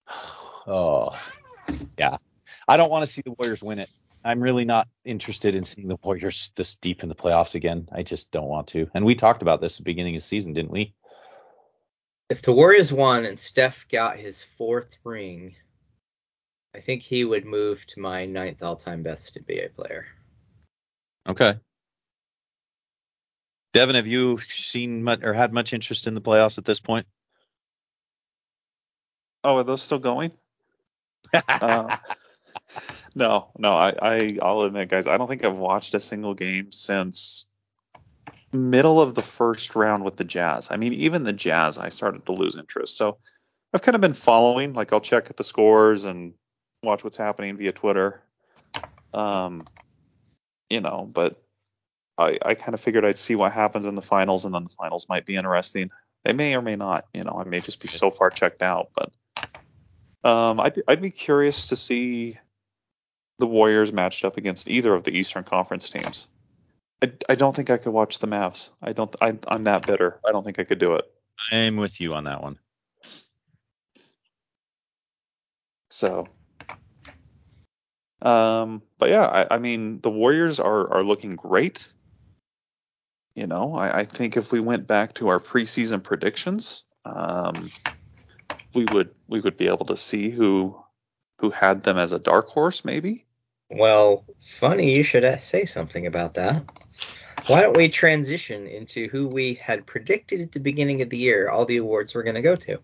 [0.64, 1.10] Oh,
[1.98, 2.18] yeah.
[2.68, 3.90] I don't want to see the Warriors win it.
[4.24, 7.88] I'm really not interested in seeing the Warriors this deep in the playoffs again.
[7.90, 8.88] I just don't want to.
[8.94, 10.94] And we talked about this at the beginning of the season, didn't we?
[12.30, 15.56] If the Warriors won and Steph got his fourth ring,
[16.74, 20.06] I think he would move to my ninth all-time best NBA player.
[21.28, 21.58] Okay.
[23.72, 27.06] Devin, have you seen much or had much interest in the playoffs at this point?
[29.44, 30.32] Oh, are those still going?
[31.48, 31.96] Uh,
[33.14, 36.72] No, no, I, I I'll admit, guys, I don't think I've watched a single game
[36.72, 37.46] since
[38.52, 40.70] middle of the first round with the Jazz.
[40.70, 42.96] I mean, even the Jazz, I started to lose interest.
[42.96, 43.18] So
[43.72, 44.72] I've kind of been following.
[44.72, 46.32] Like I'll check at the scores and
[46.82, 48.20] watch what's happening via Twitter.
[49.14, 49.64] Um,
[50.68, 51.40] you know, but
[52.18, 54.70] I I kind of figured I'd see what happens in the finals, and then the
[54.70, 55.90] finals might be interesting.
[56.24, 57.06] They may or may not.
[57.12, 59.12] You know, I may just be so far checked out, but
[60.24, 62.38] um, I'd I'd be curious to see
[63.38, 66.28] the Warriors matched up against either of the Eastern Conference teams.
[67.02, 68.70] I, I don't think I could watch the Mavs.
[68.80, 69.14] I don't.
[69.20, 70.20] I, I'm that bitter.
[70.26, 71.04] I don't think I could do it.
[71.50, 72.58] I'm with you on that one.
[75.90, 76.28] So,
[78.22, 81.88] um, but yeah, I, I mean, the Warriors are are looking great.
[83.34, 87.70] You know, I, I think if we went back to our preseason predictions, um,
[88.74, 90.76] we would we would be able to see who
[91.38, 93.26] who had them as a dark horse, maybe.
[93.70, 96.62] Well, funny you should say something about that.
[97.48, 101.50] Why don't we transition into who we had predicted at the beginning of the year
[101.50, 102.78] all the awards were going to go to?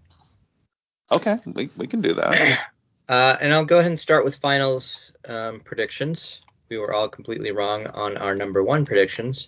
[1.14, 2.58] Okay, we, we can do that.
[3.08, 6.42] Uh, and I'll go ahead and start with finals um, predictions.
[6.68, 9.46] We were all completely wrong on our number one predictions.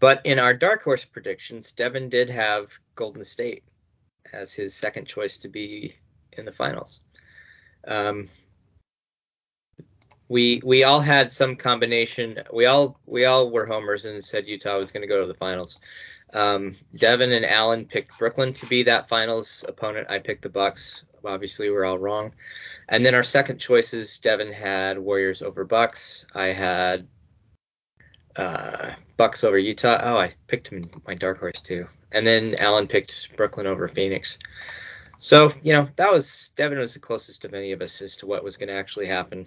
[0.00, 3.62] But in our dark horse predictions, Devin did have Golden State
[4.32, 5.94] as his second choice to be
[6.36, 7.02] in the finals.
[7.86, 8.28] Um,
[10.28, 12.38] we we all had some combination.
[12.52, 15.34] We all we all were homers and said Utah was going to go to the
[15.34, 15.78] finals.
[16.32, 20.10] Um, Devin and Alan picked Brooklyn to be that finals opponent.
[20.10, 21.04] I picked the Bucks.
[21.24, 22.32] Obviously, we're all wrong.
[22.88, 26.26] And then our second choices, Devin had Warriors over Bucks.
[26.34, 27.06] I had
[28.36, 30.00] uh, Bucks over Utah.
[30.02, 31.86] Oh, I picked him my dark horse too.
[32.12, 34.38] And then Alan picked Brooklyn over Phoenix.
[35.20, 38.26] So you know that was Devin was the closest of any of us as to
[38.26, 39.46] what was going to actually happen.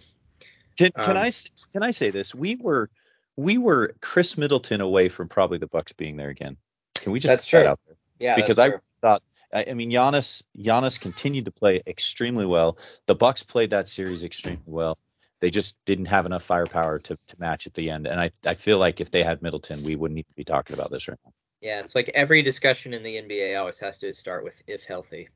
[0.78, 1.32] Can can Um, I
[1.72, 2.34] can I say this?
[2.34, 2.90] We were
[3.36, 6.58] we were Khris Middleton away from probably the Bucks being there again.
[6.96, 7.68] Can we just That's that true.
[7.68, 7.96] out there?
[8.20, 8.80] Yeah, because I true.
[9.02, 9.22] thought
[9.54, 12.78] I, I mean Giannis Giannis continued to play extremely well.
[13.06, 14.98] The Bucks played that series extremely well.
[15.40, 18.08] They just didn't have enough firepower to, to match at the end.
[18.08, 20.74] And I, I feel like if they had Middleton, we wouldn't need to be talking
[20.74, 21.32] about this right now.
[21.62, 25.30] yeah, it's like every discussion in the NBA always has to start with if healthy.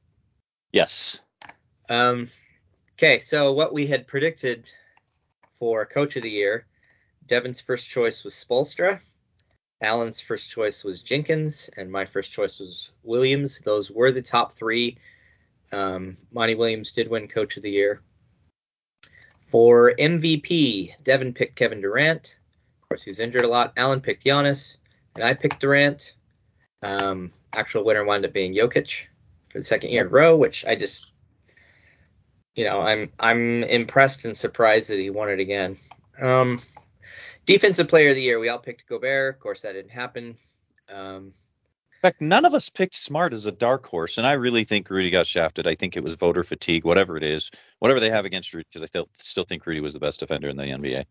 [0.72, 1.22] Yes.
[1.90, 2.30] Um,
[2.94, 4.72] okay, so what we had predicted
[5.60, 6.66] for Coach of the Year,
[7.28, 9.00] Devin's first choice was Spoelstra,
[9.82, 13.60] Alan's first choice was Jenkins, and my first choice was Williams.
[13.60, 14.98] Those were the top three.
[15.72, 18.02] Um, Monty Williams did win Coach of the Year.
[19.46, 22.36] For MVP, Devin picked Kevin Durant.
[22.82, 23.74] Of course, he's injured a lot.
[23.76, 24.78] Alan picked Giannis,
[25.16, 26.14] and I picked Durant.
[26.84, 29.08] Um, actual winner wound up being Jokic
[29.50, 31.12] for the second year in a row, which I just
[32.56, 35.78] you know, I'm I'm impressed and surprised that he won it again.
[36.20, 36.62] Um,
[37.54, 39.36] defensive player of the year, we all picked Gobert.
[39.36, 40.38] Of course, that didn't happen.
[40.90, 41.34] Um,
[41.94, 44.90] In fact, none of us picked Smart as a dark horse, and I really think
[44.90, 45.68] Rudy got shafted.
[45.68, 48.84] I think it was voter fatigue, whatever it is, whatever they have against Rudy, because
[48.84, 51.06] I still still think Rudy was the best defender in the NBA.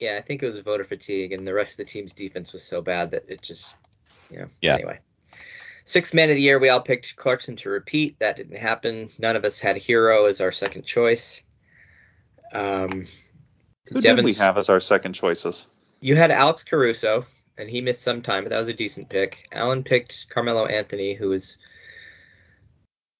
[0.00, 2.64] yeah, I think it was voter fatigue, and the rest of the team's defense was
[2.64, 3.76] so bad that it just,
[4.30, 4.48] you know.
[4.62, 4.74] Yeah.
[4.74, 4.98] Anyway,
[5.84, 8.18] sixth man of the year, we all picked Clarkson to repeat.
[8.18, 9.10] That didn't happen.
[9.18, 11.42] None of us had Herro as our second choice.
[12.52, 13.06] Um,
[13.86, 15.66] Who did we have as our second choices?
[16.02, 17.24] You had Alex Caruso,
[17.56, 19.46] and he missed some time, but that was a decent pick.
[19.52, 21.58] Alan picked Carmelo Anthony, who was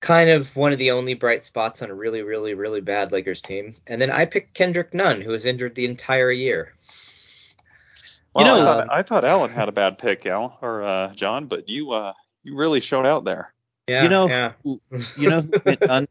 [0.00, 3.40] kind of one of the only bright spots on a really, really, really bad Lakers
[3.40, 3.76] team.
[3.86, 6.74] And then I picked Kendrick Nunn, who was injured the entire year.
[8.34, 11.14] Well, know, I thought, um, I thought Alan had a bad pick, Al or uh,
[11.14, 13.52] John, but you uh, you really showed out there.
[13.86, 14.52] Yeah, You know- yeah,
[15.16, 15.42] You know,
[15.88, 16.08] un-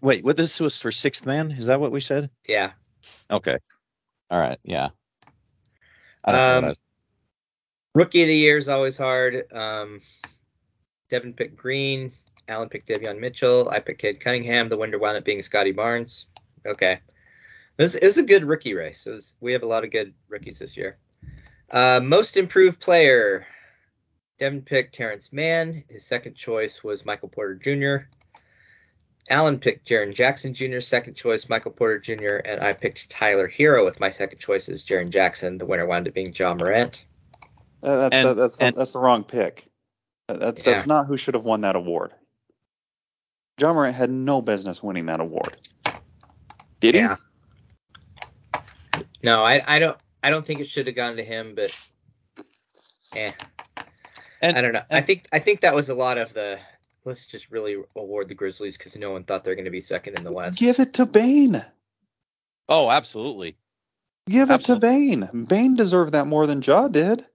[0.00, 1.50] wait, what this was for sixth man?
[1.50, 2.30] Is that what we said?
[2.48, 2.72] yeah.
[3.30, 3.58] Okay.
[4.30, 4.58] All right.
[4.62, 4.88] Yeah.
[6.24, 6.82] I don't know Um, what I was-
[7.94, 9.50] Rookie of the year is always hard.
[9.52, 10.00] Um,
[11.08, 12.12] Devin picked Green.
[12.48, 13.68] Alan picked Davion Mitchell.
[13.70, 14.68] I picked Cade Cunningham.
[14.68, 16.26] The winner wound up being Scottie Barnes.
[16.66, 17.00] Okay.
[17.76, 19.06] This is a good rookie race.
[19.06, 20.98] Was, we have a lot of good rookies this year.
[21.70, 23.46] Uh, most improved player.
[24.38, 25.82] Devin picked Terance Mann.
[25.88, 28.06] His second choice was Michael Porter Jr.
[29.30, 30.80] Alan picked Jaren Jackson Jr.
[30.80, 32.36] Second choice Michael Porter Jr.
[32.44, 35.58] And I picked Tyler Herro with my second choice as Jaren Jackson.
[35.58, 37.04] The winner wound up being Ja Morant.
[37.82, 39.66] Uh, that's And- that, that's and- that's the wrong pick.
[40.28, 40.72] That's Yeah.
[40.72, 42.12] that's not who should have won that award.
[43.60, 45.56] Ja Morant had no business winning that award.
[46.80, 47.00] Did he?
[47.00, 47.16] Yeah.
[49.22, 51.70] No, I, I don't I don't think it should have gone to him, but
[53.16, 53.32] eh.
[54.40, 54.82] And- I don't know.
[54.90, 56.58] I think I think that was a lot of the
[57.08, 60.18] let's just really award the Grizzlies because no one thought they're going to be second
[60.18, 60.58] in the West.
[60.58, 61.64] Give it to Bane.
[62.68, 63.56] Oh, absolutely.
[64.28, 65.28] Give it to Bane.
[65.48, 67.26] Bane deserved that more than Ja did.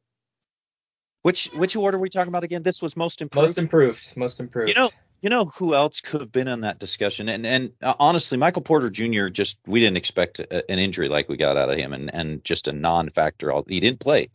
[1.23, 2.63] Which which order are we talking about again?
[2.63, 3.47] This was most improved.
[3.47, 4.13] Most improved.
[4.15, 4.69] Most improved.
[4.69, 7.29] You know, you know who else could have been in that discussion?
[7.29, 9.29] And and uh, honestly, Michael Porter Jr.
[9.29, 12.43] just we didn't expect a, an injury like we got out of him, and and
[12.43, 13.51] just a non-factor.
[13.51, 14.29] All he didn't play.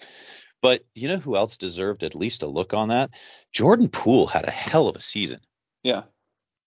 [0.62, 3.10] But you know who else deserved at least a look on that?
[3.52, 5.40] Jordan Poole had a hell of a season.
[5.82, 6.02] Yeah.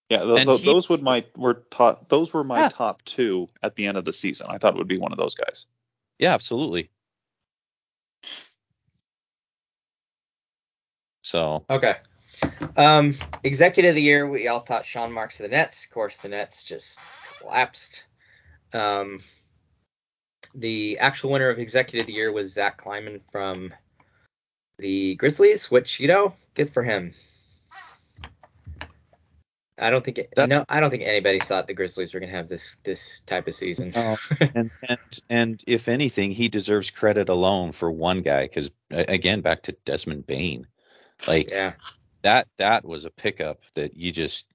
[0.09, 2.69] Yeah, th- th- those he's- would my were top those were my Yeah.
[2.69, 4.47] top two at the end of the season.
[4.49, 5.67] I thought it would be one of those guys.
[6.19, 6.89] Yeah, absolutely.
[11.23, 11.97] So Okay.
[12.77, 15.85] Um, executive of the year, we all thought Sean Marks of the Nets.
[15.85, 16.97] Of course, the Nets just
[17.37, 18.05] collapsed.
[18.73, 19.21] Um,
[20.55, 23.73] the actual winner of executive of the year was Zach Kleiman from
[24.79, 27.13] the Grizzlies, which you know, good for him.
[29.79, 32.31] I don't think it, That- no, I don't think anybody thought the Grizzlies were gonna
[32.31, 33.91] have this this type of season.
[33.95, 34.15] No.
[34.53, 39.63] and and and if anything, he deserves credit alone for one guy because again, back
[39.63, 40.67] to Desmond Bane,
[41.27, 41.73] like yeah,
[42.21, 44.45] that that was a pickup that you just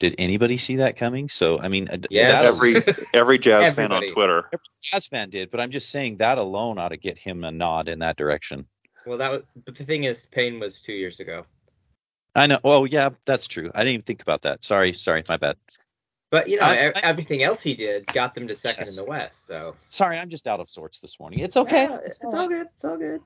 [0.00, 1.28] did anybody see that coming?
[1.28, 2.42] So I mean, Yes.
[2.42, 2.82] Every
[3.14, 4.46] every Jazz fan on Twitter.
[4.52, 7.52] every Jazz fan did, but I'm just saying that alone ought to get him a
[7.52, 8.66] nod in that direction.
[9.10, 11.44] Well, that was, but the thing is, Bane was two years ago.
[12.36, 12.60] I know.
[12.62, 13.68] Oh yeah, that's true.
[13.74, 14.62] I didn't even think about that.
[14.62, 15.56] Sorry, sorry, my bad.
[16.30, 18.96] But you know, I- I- everything else he did got them to second Yes.
[18.96, 19.48] in the West.
[19.48, 21.40] So Sorry, I'm just out of sorts this morning.
[21.40, 21.86] It's okay.
[21.90, 22.68] Yeah, it's, it's all good.
[22.72, 23.20] It's all good.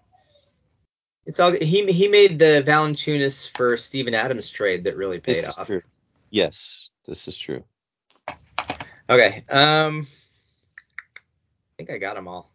[1.27, 1.61] It's all good.
[1.63, 5.67] He he made the Valanciunas for Steven Adams trade that really paid This is off.
[5.67, 5.83] true.
[6.31, 7.63] Yes, this is true.
[9.11, 9.45] Okay.
[9.51, 10.07] Um,
[11.11, 12.51] I think I got them all.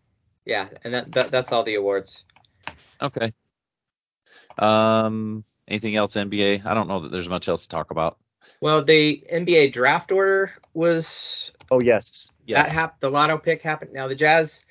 [0.46, 2.24] Yeah, and that, that that's all the awards.
[3.02, 3.34] Okay.
[4.58, 6.66] Um, anything else NBA?
[6.66, 8.18] I don't know that there's much else to talk about.
[8.62, 12.66] Well, the NBA draft order was Oh yes, yes.
[12.66, 13.94] that hap- the lotto pick happened.
[13.94, 14.66] Now the Jazz,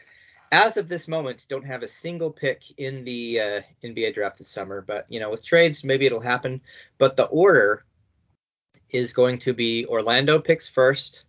[0.52, 4.48] as of this moment, don't have a single pick in the uh, NBA draft this
[4.48, 4.82] summer.
[4.82, 6.60] But you know, with trades, maybe it'll happen.
[6.98, 7.84] But the order
[8.90, 11.24] is going to be Orlando picks first,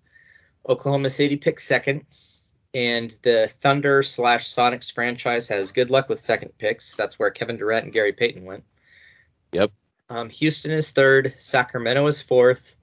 [0.68, 2.06] Oklahoma City picks second,
[2.74, 6.96] and the Thunder slash Sonics franchise has good luck with second picks.
[6.96, 8.64] That's where Kevin Durant and Gary Payton went.
[9.52, 9.72] Yep.
[10.10, 12.76] Um, Houston is third, Sacramento is fourth,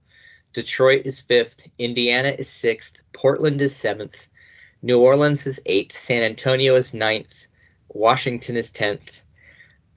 [0.52, 4.28] Detroit is fifth, Indiana is sixth, Portland is seventh,
[4.82, 7.46] New Orleans is eighth, San Antonio is ninth,
[7.88, 9.22] Washington is tenth,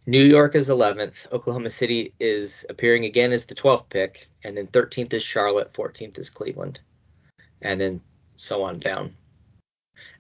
[0.08, 4.66] New York is eleventh, Oklahoma City is appearing again as the twelfth pick, and then
[4.68, 6.80] thirteenth is Charlotte, fourteenth is Cleveland,
[7.62, 8.02] and then
[8.36, 9.14] so on down.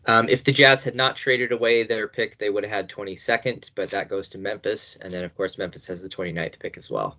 [0.05, 3.71] Um, if the Jazz had not traded away their pick, they would have had 22nd,
[3.75, 4.97] but that goes to Memphis.
[5.01, 7.17] And then, of course, Memphis has the 29th pick as well.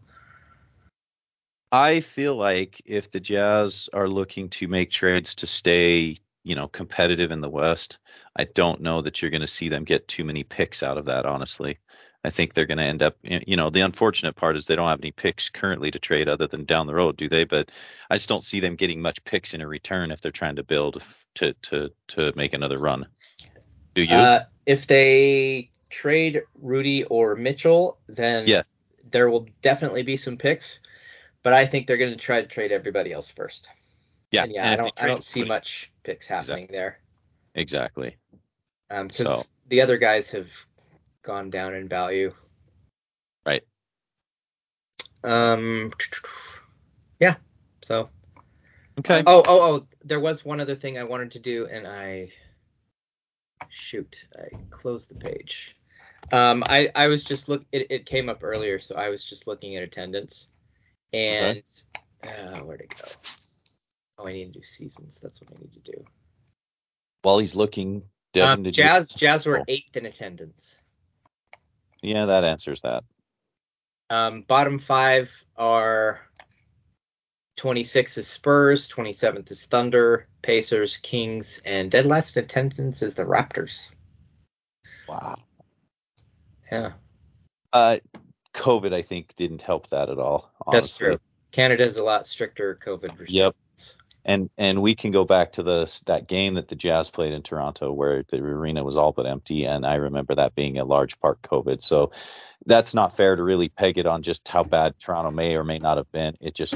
[1.73, 6.67] I feel like if the Jazz are looking to make trades to stay, you know,
[6.69, 7.99] competitive in the West,
[8.37, 11.05] I don't know that you're going to see them get too many picks out of
[11.05, 11.27] that.
[11.27, 11.79] Honestly,
[12.25, 13.17] I think they're going to end up.
[13.23, 16.47] You know, the unfortunate part is they don't have any picks currently to trade other
[16.47, 17.45] than down the road, do they?
[17.45, 17.71] But
[18.11, 20.63] I just don't see them getting much picks in a return if they're trying to
[20.63, 21.03] build
[21.37, 23.07] to to to make another run.
[23.95, 24.15] Do you?
[24.15, 28.69] Uh, if they trade Rudy or Mitchell, then Yes.
[29.11, 30.79] there will definitely be some picks.
[31.43, 33.69] But I think they're going to try to trade everybody else first.
[34.31, 34.43] yeah.
[34.45, 37.01] And yeah, and I don't, I don't see much picks happening there.
[37.55, 38.17] Exactly.
[38.91, 40.53] Um, because So- the other guys have
[41.23, 42.33] gone down in value.
[43.47, 43.63] Right.
[45.25, 45.93] Um.
[47.19, 47.37] Yeah.
[47.83, 48.09] So.
[48.99, 49.23] Okay.
[49.27, 49.87] Oh, oh, oh!
[50.05, 52.31] There was one other thing I wanted to do, and I
[53.69, 55.77] shoot, I closed the page.
[56.33, 57.65] Um, I I was just look.
[57.73, 60.49] It, it came up earlier, so I was just looking at attendance,
[61.13, 61.63] and
[62.23, 63.09] uh, where'd it go?
[64.19, 65.19] Oh, I need to do seasons.
[65.21, 66.05] That's what I need to do.
[67.23, 68.03] While he's looking,
[68.33, 69.65] Devin, Um, did you- Jazz Jazz were Oh.
[69.69, 70.79] eighth in attendance.
[72.03, 73.05] Yeah, that answers that.
[74.11, 76.21] Um, bottom five are
[77.57, 83.25] 26 is Spurs, 27th is Thunder, Pacers, Kings, and dead last in attendance is the
[83.25, 83.87] Raptors.
[85.09, 85.37] Wow.
[86.73, 86.93] Yeah,
[87.73, 87.99] Uh,
[88.55, 90.53] COVID, I think, didn't help that at all.
[90.71, 91.19] that's true.
[91.53, 93.33] Canada has a lot stricter COVID restrictions.
[93.33, 93.57] Yep.
[94.31, 97.43] And and we can go back to the that game that the Jazz played in
[97.43, 101.19] Toronto, where the arena was all but empty, and I remember that being a large
[101.19, 101.83] part COVID.
[101.83, 102.13] So
[102.65, 105.79] that's not fair to really peg it on just how bad Toronto may or may
[105.79, 106.37] not have been.
[106.41, 106.75] It just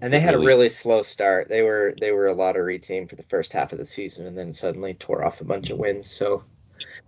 [0.00, 1.50] And they had a Really- really slow start.
[1.50, 4.38] They were they were a lottery team for the first half of the season, and
[4.38, 6.06] then suddenly tore off a bunch of wins.
[6.06, 6.42] So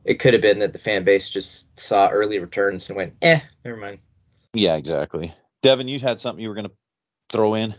[0.04, 3.40] it could have been that the fan base just saw early returns and went, "Eh,
[3.64, 4.00] never mind."
[4.52, 5.32] yeah, exactly.
[5.62, 6.70] Devin, you had something you were gonna
[7.30, 7.74] throw in.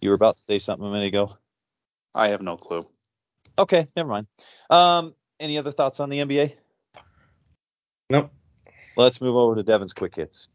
[0.00, 1.36] You were about to say something a minute ago.
[2.14, 2.86] I have no clue.
[3.58, 4.26] Okay, never mind.
[4.70, 6.54] Um, any other thoughts on the NBA?
[8.10, 8.30] Nope.
[8.96, 10.48] Let's move over to Devin's quick hits.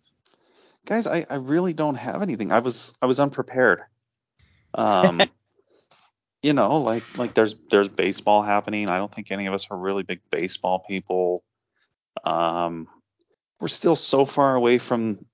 [0.86, 2.51] Guys, I, I really don't have anything.
[2.51, 3.82] I was I was unprepared.
[4.73, 5.21] Um,
[6.43, 8.89] you know, like like there's there's baseball happening.
[8.89, 11.43] I don't think any of us are really big baseball people.
[12.23, 12.88] Um,
[13.59, 15.25] we're still so far away from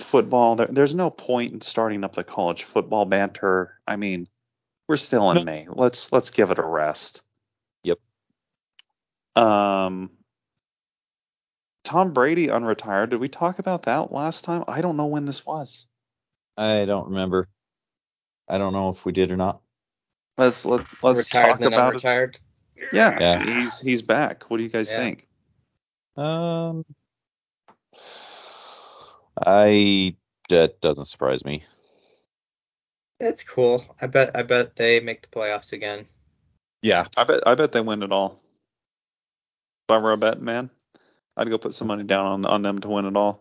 [0.00, 0.56] football.
[0.56, 3.78] There, there's no point in starting up the college football banter.
[3.86, 4.28] I mean,
[4.88, 5.44] we're still in No.
[5.44, 5.66] May.
[5.68, 7.22] Let's let's give it a rest.
[7.84, 7.98] Yep.
[9.36, 10.10] Um,
[11.84, 13.10] Tom Brady unretired.
[13.10, 14.64] Did we talk about that last time?
[14.68, 15.86] I don't know when this was.
[16.56, 17.48] I don't remember.
[18.48, 19.60] I don't know if we did or not.
[20.36, 21.96] Let's let, let's retired talk and then about it.
[21.96, 22.38] retired.
[22.92, 23.44] Yeah, Yeah.
[23.44, 24.44] he's he's back.
[24.50, 24.98] What do you guys Yeah.
[24.98, 25.26] think?
[26.16, 26.84] Um,
[29.46, 30.16] I
[30.48, 31.64] that doesn't surprise me.
[33.20, 33.84] That's cool.
[34.00, 36.06] I bet I bet they make the playoffs again.
[36.82, 38.40] Yeah, I bet I bet they win it all.
[39.88, 40.70] If I were a bet man,
[41.36, 43.40] I'd go put some money down on on them to win it all.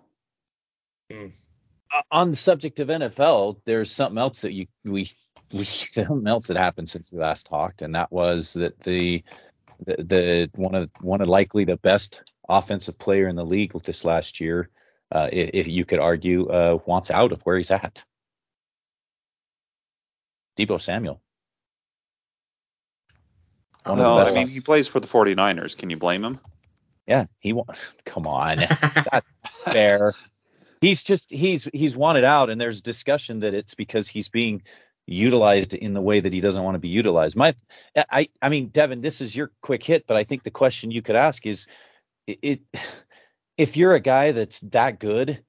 [1.93, 5.11] Uh, on the subject of NFL, there's something else that you we
[5.53, 9.23] we something else that happened since we last talked, and that was that the
[9.85, 14.03] the, the one of one of likely the best offensive player in the league this
[14.03, 14.69] last year,
[15.11, 18.03] uh, if, if you could argue, uh, wants out of where he's at.
[20.57, 21.21] Deebo Samuel.
[23.85, 25.77] One Well, I mean, he plays for the 49ers.
[25.77, 26.39] Can you blame him?
[27.07, 27.63] Yeah, he wa-
[28.05, 28.59] come on.
[29.71, 30.13] fair.
[30.81, 34.61] He's just he's he's wanted out, and there's discussion that it's because he's being
[35.07, 37.35] utilized in the way that he doesn't want to be utilized.
[37.35, 37.55] My,
[38.11, 41.01] I I mean, Devin, this is your quick hit, but I think the question you
[41.01, 41.65] could ask is,
[42.27, 42.61] it, it
[43.57, 45.43] if you're a guy that's that good,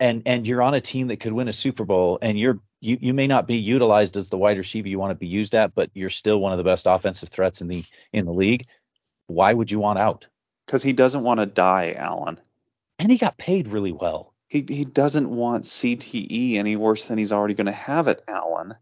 [0.00, 2.98] and and you're on a team that could win a Super Bowl, and you're you
[3.00, 5.74] you may not be utilized as the wide receiver you want to be used at,
[5.74, 8.66] but you're still one of the best offensive threats in the in the league.
[9.28, 10.26] Why would you want out?
[10.66, 12.40] Because he doesn't want to die, Alan.
[12.98, 14.32] And he got paid really well.
[14.48, 18.74] He he doesn't want CTE any worse than he's already going to have it, Alan.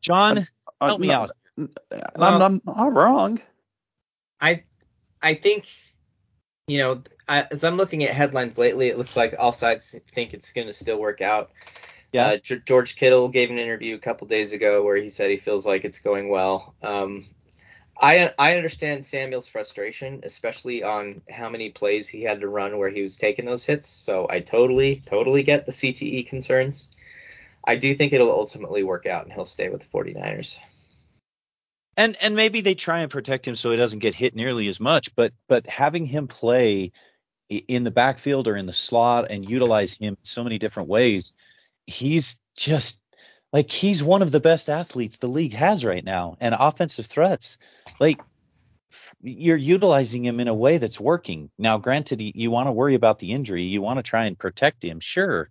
[0.00, 0.46] John,
[0.80, 1.30] Uh, help me no, out.
[1.58, 1.68] I'm,
[2.16, 3.40] Well- I'm not wrong.
[4.40, 4.62] I
[5.22, 5.66] I think
[6.68, 10.32] you know I, as I'm looking at headlines lately, it looks like all sides think
[10.32, 11.50] it's going to still work out.
[12.12, 12.26] Yeah.
[12.26, 15.36] Uh, G- George Kittle gave an interview a couple days ago where he said he
[15.36, 16.74] feels like it's going well.
[16.82, 17.26] Um,
[18.00, 22.90] I I understand Samuel's frustration, especially on how many plays he had to run where
[22.90, 23.88] he was taking those hits.
[23.88, 26.88] So I totally totally get the CTE concerns.
[27.64, 30.58] I do think it'll ultimately work out and he'll stay with the 49ers.
[31.98, 34.80] And and maybe they try and protect him so he doesn't get hit nearly as
[34.80, 35.14] much.
[35.16, 36.92] But but having him play
[37.50, 41.32] in the backfield or in the slot and utilize him so many different ways,
[41.86, 43.02] he's just
[43.52, 47.58] like he's one of the best athletes the league has right now, and offensive threats.
[47.98, 48.20] Like
[49.20, 51.50] you're utilizing him in a way that's working.
[51.58, 54.38] Now, granted, you, you want to worry about the injury, you want to try and
[54.38, 55.50] protect him, sure.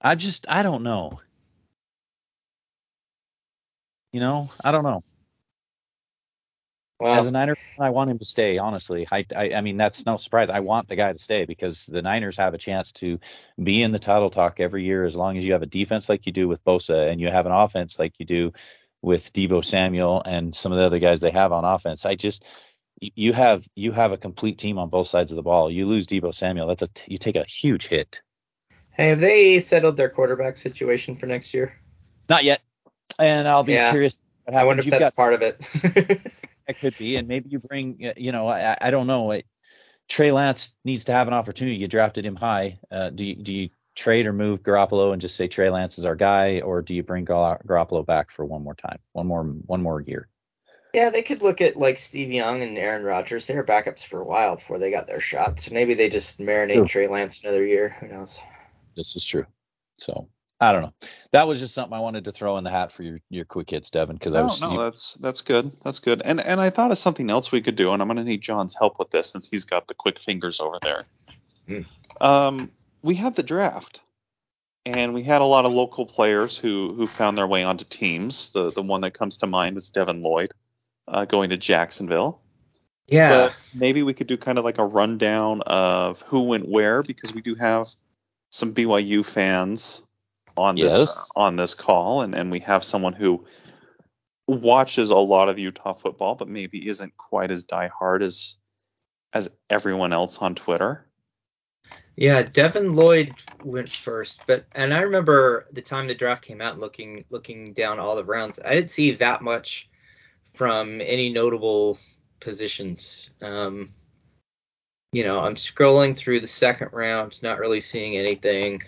[0.00, 1.20] I just I don't know.
[4.12, 5.04] You know, I don't know.
[7.00, 8.58] Well, As a Niner, fan, I want him to stay.
[8.58, 10.50] Honestly, I, I, I mean, that's no surprise.
[10.50, 13.18] I want the guy to stay because the Niners have a chance to
[13.62, 16.26] be in the title talk every year as long as you have a defense like
[16.26, 18.52] you do with Bosa and you have an offense like you do
[19.02, 22.04] with Deebo Samuel and some of the other guys they have on offense.
[22.06, 22.44] I just
[23.00, 25.70] you have you have a complete team on both sides of the ball.
[25.70, 28.20] You lose Deebo Samuel, that's a you take a huge hit.
[28.92, 31.74] hey, have they settled their quarterback situation for next year?
[32.28, 32.60] Not yet,
[33.18, 33.90] and I'll be Yeah.
[33.90, 34.22] curious.
[34.44, 36.30] What I wonder if You've that's got part of it.
[36.70, 39.32] That could be, and maybe you bring, you know, I, I don't know.
[39.32, 39.44] It,
[40.08, 41.76] Trey Lance needs to have an opportunity.
[41.76, 42.78] You drafted him high.
[42.92, 46.04] Uh, do you do you trade or move Garoppolo and just say Trey Lance is
[46.04, 49.42] our guy, or do you bring Gar- Garoppolo back for one more time, one more
[49.42, 50.28] one more year?
[50.94, 53.48] yeah, they could look at like Steve Young and Aaron Rodgers.
[53.48, 55.58] They were backups for a while before they got their shot.
[55.58, 56.86] So maybe they just marinate True.
[56.86, 57.96] Trey Lance another year.
[57.98, 58.38] Who knows?
[58.96, 59.44] This is true.
[59.98, 60.28] So
[60.62, 60.92] I don't know.
[61.32, 63.70] That was just something I wanted to throw in the hat for your your quick
[63.70, 65.72] hits, Devin, because I No, was no, you- that's that's good.
[65.84, 66.20] That's good.
[66.24, 68.42] And and I thought of something else we could do, and I'm going to need
[68.42, 71.00] John's help with this since he's got the quick fingers over there.
[71.66, 71.80] Hmm.
[72.20, 72.70] Um,
[73.02, 74.02] we have the draft,
[74.84, 78.50] and we had a lot of local players who who found their way onto teams.
[78.50, 80.52] The the one that comes to mind is Devin Lloyd,
[81.08, 82.42] uh, going to Jacksonville.
[83.06, 83.30] Yeah.
[83.48, 87.34] But maybe we could do kind of like a rundown of who went where because
[87.34, 87.88] we do have
[88.50, 90.02] some BYU fans
[90.56, 91.30] on this Yes.
[91.36, 93.44] on this call, and and we have someone who
[94.46, 98.56] watches a lot of Utah football, but maybe isn't quite as diehard as
[99.32, 101.06] as everyone else on Twitter.
[102.16, 103.32] Yeah, Devin Lloyd
[103.64, 107.98] went first, but and I remember the time the draft came out, looking looking down
[107.98, 109.88] all the rounds, I didn't see that much
[110.54, 111.98] from any notable
[112.40, 113.30] positions.
[113.40, 113.94] Um,
[115.12, 118.80] you know, I'm scrolling through the second round, not really seeing anything.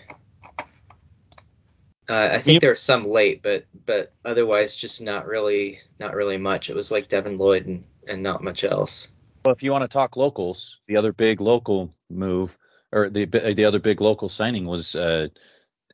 [2.09, 6.69] Uh, I think there's some late, but but otherwise just not really not really much.
[6.69, 9.07] It was like Devin Lloyd and, and not much else.
[9.45, 12.57] Well, if you want to talk locals, the other big local move
[12.91, 15.27] or the the other big local signing was uh,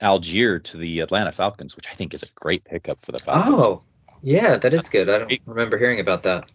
[0.01, 3.55] Allgeier to the Atlanta Falcons, which I think is a great pickup for the Falcons.
[3.55, 3.83] Oh,
[4.23, 5.09] yeah, that is good.
[5.09, 6.49] I don't remember hearing about that.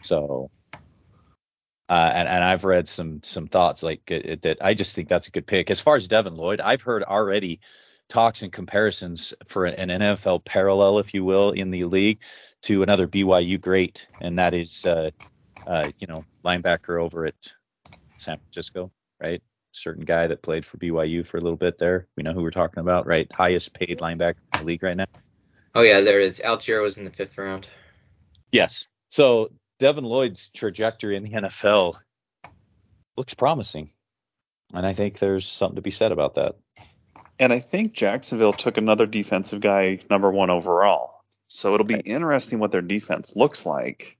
[0.00, 0.50] So,
[1.88, 4.58] uh, and and I've read some some thoughts like it, it- that.
[4.60, 5.70] I just think that's a good pick.
[5.70, 7.60] As far as Devin Lloyd, I've heard already
[8.12, 12.20] talks and comparisons for an, NFL parallel, if you will, in the league
[12.60, 15.10] to another BYU great, and that is uh,
[15.66, 17.52] uh, you know linebacker over at
[18.18, 19.42] San Francisco, right?
[19.72, 22.06] Certain guy that played for BYU for a little bit there.
[22.16, 23.26] We know who we're talking about, right?
[23.32, 25.06] Highest paid linebacker in the league right now.
[25.74, 26.42] Oh yeah, there it is.
[26.44, 27.66] Was in the fifth round.
[28.50, 28.88] Yes.
[29.08, 31.96] So Devin Lloyd's trajectory in the NFL
[33.16, 33.88] looks promising.
[34.74, 36.56] And I think there's something to be said about that.
[37.38, 41.22] And I think Jacksonville took another defensive guy number one overall.
[41.48, 44.16] So it'll be interesting what their defense looks like.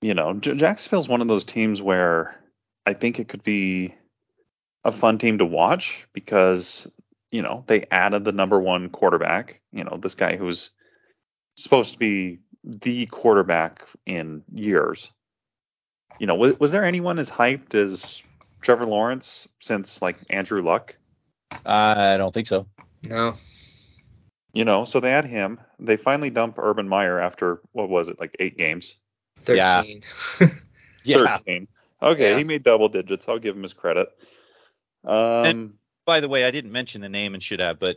[0.00, 2.36] You know, J- Jacksonville's one of those teams where
[2.86, 3.94] I think it could be
[4.84, 6.90] a fun team to watch because,
[7.30, 10.70] you know, they added the number one quarterback, you know, this guy who's
[11.56, 15.12] supposed to be the quarterback in years.
[16.18, 18.22] You know, was, was there anyone as hyped as
[18.60, 20.96] Trevor Lawrence since like Andrew Luck?
[21.66, 22.66] I don't think so.
[23.08, 23.34] No.
[24.52, 25.58] You know, so they had him.
[25.78, 28.96] They finally dumped Urban Meyer after what was it, like eight games?
[29.48, 29.82] Yeah.
[29.82, 30.02] Thirteen.
[31.04, 31.36] Yeah.
[31.36, 31.66] Thirteen.
[32.00, 32.38] Okay, Yeah.
[32.38, 33.28] he made double digits.
[33.28, 34.08] I'll give him his credit.
[35.04, 35.74] Um,
[36.04, 37.96] By the way, I didn't mention the name and should have, but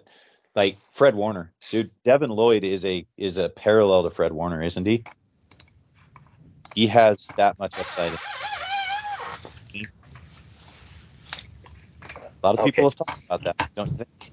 [0.56, 4.88] like Fred Warner, dude, Devin Lloyd is a is a parallel to Fred Warner, isn't
[4.88, 5.04] he?
[6.74, 8.12] He has that much upside.
[12.46, 14.32] A lot of people have talked about that, don't you think?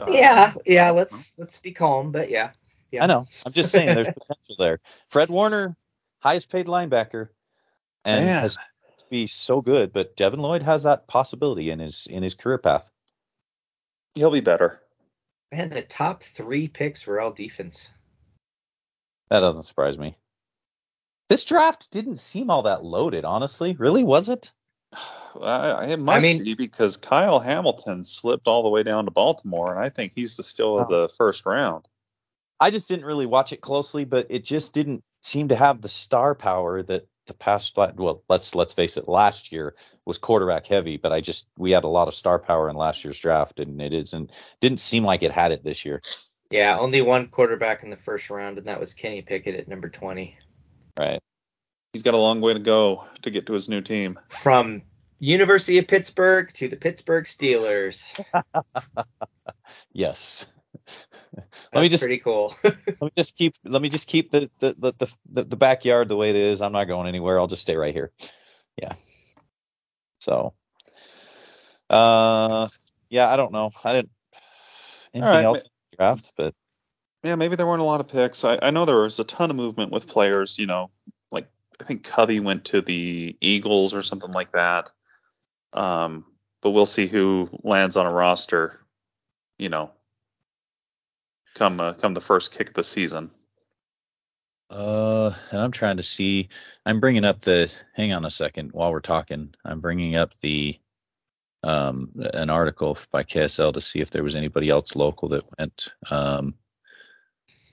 [0.00, 0.90] uh, yeah, yeah.
[0.90, 2.50] Let's let's be calm, but yeah.
[2.90, 3.04] Yeah.
[3.04, 3.28] I know.
[3.46, 4.80] I'm just saying there's potential there.
[5.06, 5.76] Fred Warner,
[6.18, 7.28] highest paid linebacker,
[8.04, 8.42] and Man.
[8.42, 12.34] has to be so good, but Devin Lloyd has that possibility in his in his
[12.34, 12.90] career path.
[14.16, 14.82] he'll be better.
[15.52, 17.88] Man, the top three picks were all defense.
[19.28, 20.16] That doesn't surprise me.
[21.28, 23.76] This draft didn't seem all that loaded, honestly.
[23.78, 24.50] Really, was it?
[25.40, 29.74] I, it must mean- be because Kyle Hamilton slipped all the way down to Baltimore,
[29.74, 31.02] and I think he's the still of Oh.
[31.02, 31.86] the first round.
[32.60, 35.88] I just didn't really watch it closely, but it just didn't seem to have the
[35.88, 37.76] star power that the past.
[37.76, 39.08] Well, let's let's face it.
[39.08, 39.74] Last year
[40.04, 43.04] was quarterback heavy, but I just we had a lot of star power in last
[43.04, 46.02] year's draft, and it isn't didn't seem like it had it this year.
[46.50, 49.88] Yeah, only one quarterback in the first round, and that was Kenny Pickett at number
[49.88, 50.36] twenty.
[50.98, 51.20] Right.
[51.92, 54.18] He's got a long way to go to get to his new team.
[54.28, 54.82] From
[55.20, 58.18] University of Pittsburgh to the Pittsburgh Steelers.
[59.92, 60.46] Yes.
[61.34, 62.54] That's let me just pretty cool.
[62.64, 66.08] let me just keep let me just keep the the, the the the the backyard
[66.08, 66.60] the way it is.
[66.60, 67.38] I'm not going anywhere.
[67.38, 68.10] I'll just stay right here.
[68.80, 68.94] Yeah.
[70.20, 70.54] So
[71.88, 72.68] uh
[73.08, 73.70] yeah, I don't know.
[73.84, 74.10] I didn't
[75.14, 76.54] anything right, else in the draft, but
[77.22, 78.44] Yeah, maybe there weren't a lot of picks.
[78.44, 80.58] I, I know there was a ton of movement with players.
[80.58, 80.90] You know,
[81.30, 81.48] like
[81.80, 84.90] I think Covey went to the Eagles or something like that.
[85.72, 86.24] Um,
[86.60, 88.80] but we'll see who lands on a roster.
[89.58, 89.90] You know,
[91.54, 93.30] come uh, come the first kick of the season.
[94.70, 96.48] uh and I'm trying to see
[96.86, 99.54] I'm bringing up the hang on a second while we're talking.
[99.64, 100.78] I'm bringing up the
[101.62, 105.88] um an article by KSL to see if there was anybody else local that went
[106.10, 106.54] um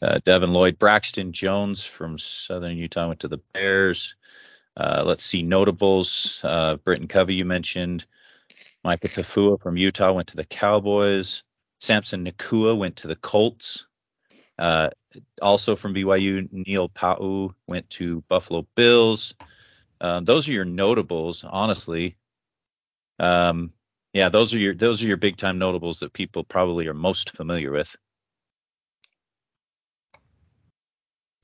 [0.02, 4.16] uh, Devin Lloyd, Braxton Jones from Southern Utah went to the Bears.
[4.78, 6.42] Uh, let's see notables.
[6.44, 8.06] Uh, Britton Covey, you mentioned.
[8.84, 11.44] Micah Tafua from Utah went to the Cowboys.
[11.80, 13.88] Samson Nacua went to the Colts.
[14.58, 14.90] Uh,
[15.42, 19.36] also from BYU, Neil Pau'u went to Buffalo Bills.
[20.02, 22.16] Um, those are your notables, honestly.
[23.20, 23.72] Um,
[24.14, 27.36] yeah, those are your those are your big time notables that people probably are most
[27.36, 27.96] familiar with.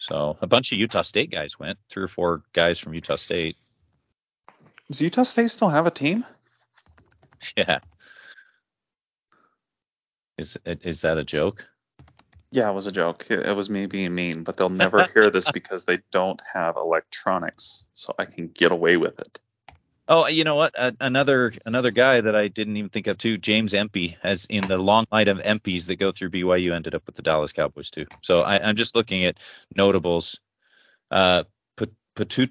[0.04, 1.80] So a bunch of Utah State guys went.
[1.90, 3.56] Three or four guys from Utah State.
[4.90, 6.26] Does Utah State still have a team?
[7.58, 7.80] Yeah.
[10.38, 11.68] Is is that a joke?
[12.52, 13.28] Yeah, it was a joke.
[13.30, 16.78] It, it was me being mean, but they'll never hear this because they don't have
[16.78, 19.42] electronics, so I can get away with it.
[20.08, 20.74] Oh, you know what?
[20.78, 24.68] Uh, another another guy that I didn't even think of too, James Empey, as in
[24.68, 27.90] the long line of Empeys that go through BYU, ended up with the Dallas Cowboys
[27.90, 28.06] too.
[28.22, 29.40] So I, I'm just looking at
[29.76, 30.40] notables.
[31.10, 31.44] Uh,
[32.16, 32.50] Pututu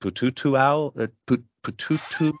[0.00, 2.32] Pututuau, uh, Pututu.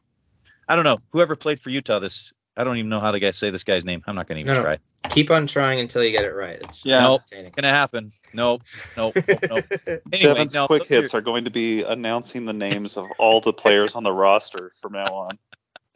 [0.68, 0.98] I don't know.
[1.10, 4.02] Whoever played for Utah this, I don't even know how to say this guy's name.
[4.06, 4.64] I'm not going to even No, no.
[4.64, 4.78] try.
[5.10, 6.58] Keep on trying until you get it right.
[6.60, 7.00] It's Yeah.
[7.00, 7.22] Nope.
[7.32, 7.52] entertaining.
[7.56, 8.12] Gonna happen.
[8.32, 8.62] Nope.
[8.96, 9.16] Nope.
[9.28, 9.40] Nope.
[9.50, 9.64] nope.
[10.12, 13.40] Anyway, Devin's no, quick those hits are going to be announcing the names of all
[13.40, 15.38] the players on the roster from now on.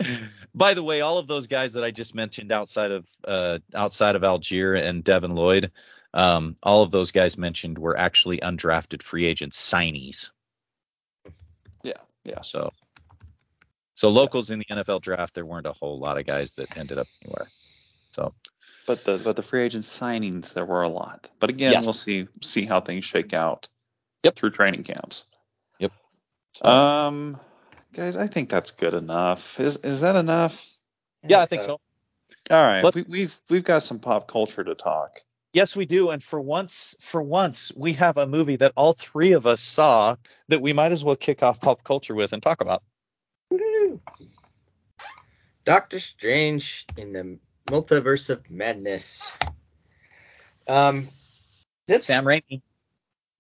[0.55, 4.17] By the way, all of those guys that I just mentioned outside of uh, outside
[4.17, 5.71] of Allgeier and Devin Lloyd,
[6.15, 10.31] um, all of those guys mentioned were actually undrafted free agent signees.
[11.83, 11.93] Yeah,
[12.25, 12.41] yeah.
[12.41, 12.73] So,
[13.99, 16.99] so locals in the NFL draft, there weren't a whole lot of guys that ended
[16.99, 17.49] up anywhere.
[18.13, 18.33] So,
[18.87, 21.29] But the but the free agent signings there were a lot.
[21.41, 21.85] But again, Yes.
[21.85, 23.69] we'll see see how things shake out.
[24.23, 24.37] Yep.
[24.37, 25.25] Through training camps.
[26.55, 27.39] so Um,
[27.93, 29.59] guys, I think that's good enough.
[29.61, 30.55] Is is that enough?
[31.25, 31.81] yeah, I think so.
[32.51, 35.11] All right, Let- we, we've we've got some pop culture to talk.
[35.53, 36.11] Yes, we do.
[36.11, 40.15] And for once, for once, we have a movie that all three of us saw
[40.49, 42.83] that we might as well kick off pop culture with and talk about.
[45.65, 49.31] Doctor Strange in the Multiverse of Madness.
[50.67, 51.09] Um,
[51.87, 52.63] this Sam Raimi.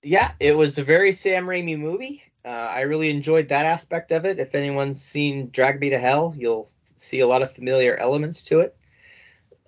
[0.03, 2.23] yeah, it was a very Sam Raimi movie.
[2.45, 4.39] Uh, I really enjoyed that aspect of it.
[4.39, 8.61] If anyone's seen Drag Me to Hell, you'll see a lot of familiar elements to
[8.61, 8.77] it.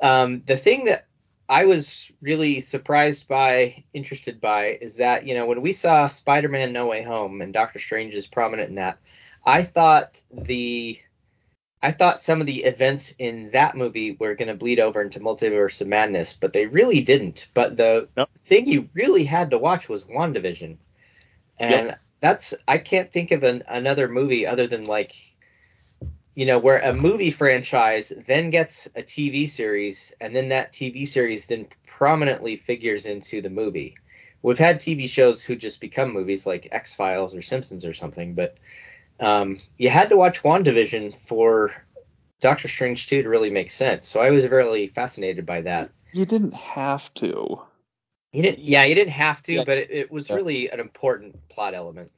[0.01, 1.07] Um, the thing that
[1.49, 6.73] I was really surprised by, interested by, is that you know when we saw Spider-Man:
[6.73, 8.99] No Way Home and Doctor Strange is prominent in that,
[9.45, 10.99] I thought the
[11.83, 15.21] I thought some of the events in that movie were going to bleed over into
[15.21, 17.49] Multiverse of Madness, but they really didn't.
[17.55, 18.31] But the Nope.
[18.39, 20.79] thing you really had to watch was WandaVision.
[21.59, 25.15] And that's I can't think of an, another movie other than like
[26.35, 31.07] you know where a movie franchise then gets a TV series and then that TV
[31.07, 33.95] series then prominently figures into the movie.
[34.43, 38.35] We've had TV shows who just become movies like X Files or Simpsons or something,
[38.35, 38.59] but
[39.21, 41.73] um, you had to watch WandaVision for
[42.41, 44.07] Doctor Strange 2 to really make sense.
[44.07, 45.91] So I was really fascinated by that.
[46.13, 47.61] You didn't have to.
[48.33, 49.65] You didn't, yeah, you didn't have to, Yeah.
[49.65, 50.37] but it, it was Yeah.
[50.37, 52.11] really an important plot element.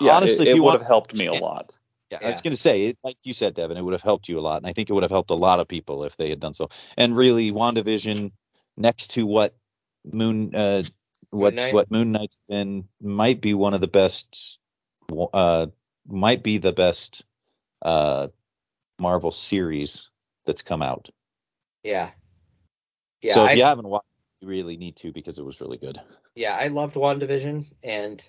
[0.00, 1.76] Yeah, Honestly, it, it would have helped me a lot.
[2.10, 4.28] Yeah, I was going to say, it, like you said, Devin, it would have helped
[4.28, 6.16] you a lot, and I think it would have helped a lot of people if
[6.16, 6.68] they had done so.
[6.98, 8.32] And really, WandaVision,
[8.76, 9.54] next to what
[10.04, 10.82] Moon, uh,
[11.30, 11.72] what Knight?
[11.72, 14.58] what Moon Knight's been, might be one of the best,
[15.32, 15.66] uh,
[16.06, 17.24] might be the best,
[17.82, 18.28] uh,
[18.98, 20.10] Marvel series
[20.46, 21.08] that's come out.
[21.82, 22.10] Yeah.
[23.20, 23.34] Yeah.
[23.34, 24.06] so if I, you haven't watched,
[24.40, 26.00] you really need to because it was really good.
[26.34, 28.28] yeah, I loved WandaVision and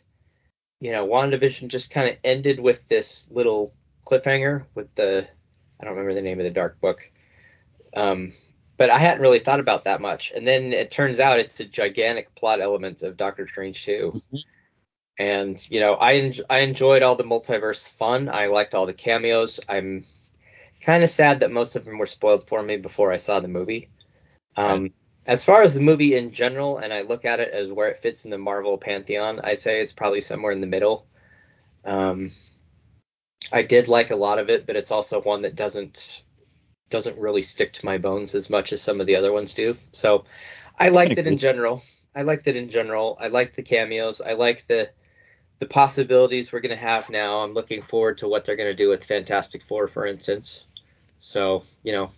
[0.80, 3.74] you know, WandaVision just kind of ended with this little
[4.06, 5.28] cliffhanger with the
[5.80, 7.10] I don't remember the name of the dark book.
[7.96, 8.34] Um
[8.78, 10.32] but I hadn't really thought about that much.
[10.36, 14.20] And then it turns out it's a gigantic plot element of Doctor Strange 2.
[15.20, 18.30] And you know, I en- I enjoyed all the multiverse fun.
[18.30, 19.60] I liked all the cameos.
[19.70, 20.06] I'm
[20.82, 23.48] kind of sad that most of them were spoiled for me before I saw the
[23.48, 23.90] movie.
[24.58, 24.92] Um,
[25.26, 27.98] As far as the movie in general, and I look at it as where it
[27.98, 31.06] fits in the Marvel pantheon, I say it's probably somewhere in the middle.
[31.86, 32.32] Um,
[33.52, 36.24] I did like a lot of it, but it's also one that doesn't
[36.90, 39.78] doesn't really stick to my bones as much as some of the other ones do.
[39.94, 40.26] So
[40.78, 41.84] I liked it in general.
[42.16, 43.18] I liked it in general.
[43.20, 44.22] I liked the cameos.
[44.22, 44.90] I like the
[45.64, 47.38] the possibilities we're going to have now.
[47.40, 50.66] I'm looking forward to what they're going to do with Fantastic Four, for instance.
[51.20, 52.12] So you know,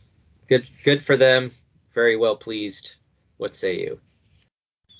[0.49, 1.51] good good for them.
[1.93, 2.95] Very well pleased.
[3.37, 3.99] What say you?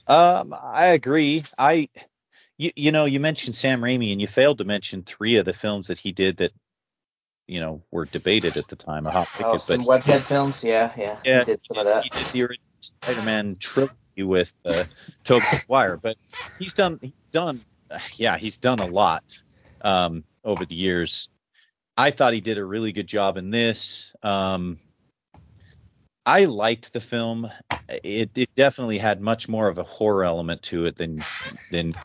[0.07, 1.43] Um, I agree.
[1.57, 1.89] I,
[2.59, 5.53] you, you know, you mentioned Sam Raimi, and you failed to mention three of the
[5.53, 6.51] films that he did that,
[7.47, 9.07] you know, were debated at the time.
[9.07, 10.63] A hot Oh, ticket, some but webhead films.
[10.63, 11.17] Yeah, yeah.
[11.25, 12.03] Yeah, he did some of that.
[12.03, 14.83] he did the original Spider-Man trilogy with uh,
[15.23, 16.15] Tobey Maguire, but
[16.59, 17.61] he's done, he's done,
[18.17, 19.23] yeah, he's done a lot
[19.81, 21.29] um, over the years.
[21.97, 24.13] I thought he did a really good job in this.
[24.23, 24.79] Um,
[26.25, 27.49] I liked the film.
[27.89, 31.25] It, it definitely had much more of a horror element to it than
[31.69, 31.95] than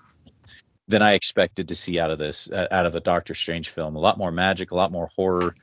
[0.89, 3.97] than I expected to see out of this uh, out of a Doctor Strange film.
[3.97, 5.57] A lot more magic, a lot more horror.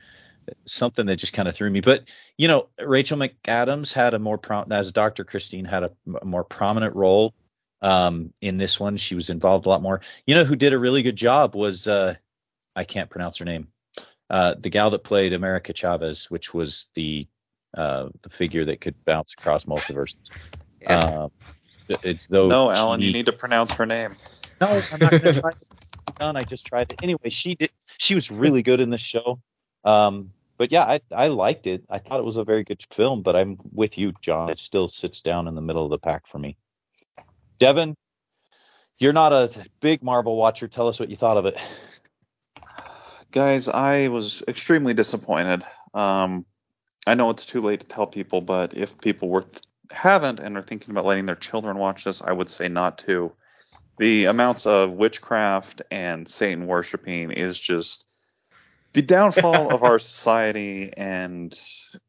[0.66, 1.80] Something that just kind of threw me.
[1.80, 2.08] But
[2.38, 5.90] you know, Rachel McAdams had a more prom- as Doctor Christine had a
[6.24, 7.34] more prominent role
[7.82, 8.96] um, in this one.
[8.96, 10.00] She was involved a lot more.
[10.26, 12.14] You know, who did a really good job was uh,
[12.76, 13.68] I can't pronounce her name.
[14.30, 17.26] Uh, the gal that played America Chavez, which was the
[17.76, 20.16] uh, the figure that could bounce across multiverses.
[20.80, 20.98] Yeah.
[20.98, 21.30] Um,
[22.02, 22.50] it's those.
[22.50, 24.14] no, Alan, you need to pronounce her name.
[24.60, 25.50] No, I'm not going to try.
[26.18, 26.36] done.
[26.36, 27.30] I just tried it anyway.
[27.30, 27.70] She did.
[27.98, 29.40] She was really good in this show.
[29.84, 31.84] Um, but yeah, I I liked it.
[31.88, 33.22] I thought it was a very good film.
[33.22, 34.50] But I'm with you, John.
[34.50, 36.56] It still sits down in the middle of the pack for me.
[37.58, 37.96] Devin,
[38.98, 39.50] you're not a
[39.80, 40.68] big Marvel watcher.
[40.68, 41.58] Tell us what you thought of it.
[43.30, 45.64] Guys, I was extremely disappointed.
[45.92, 46.46] Um,
[47.06, 49.44] I know it's too late to tell people, but if people were
[49.90, 53.32] haven't and are thinking about letting their children watch this, I would say not to.
[53.98, 58.12] The amounts of witchcraft and Satan worshiping is just
[58.92, 61.58] the downfall of our society, and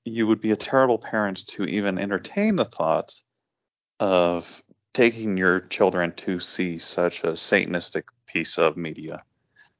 [0.06, 3.14] you would be a terrible parent to even entertain the thought
[4.00, 4.62] of
[5.00, 9.24] taking your children to see such a Satanistic piece of media.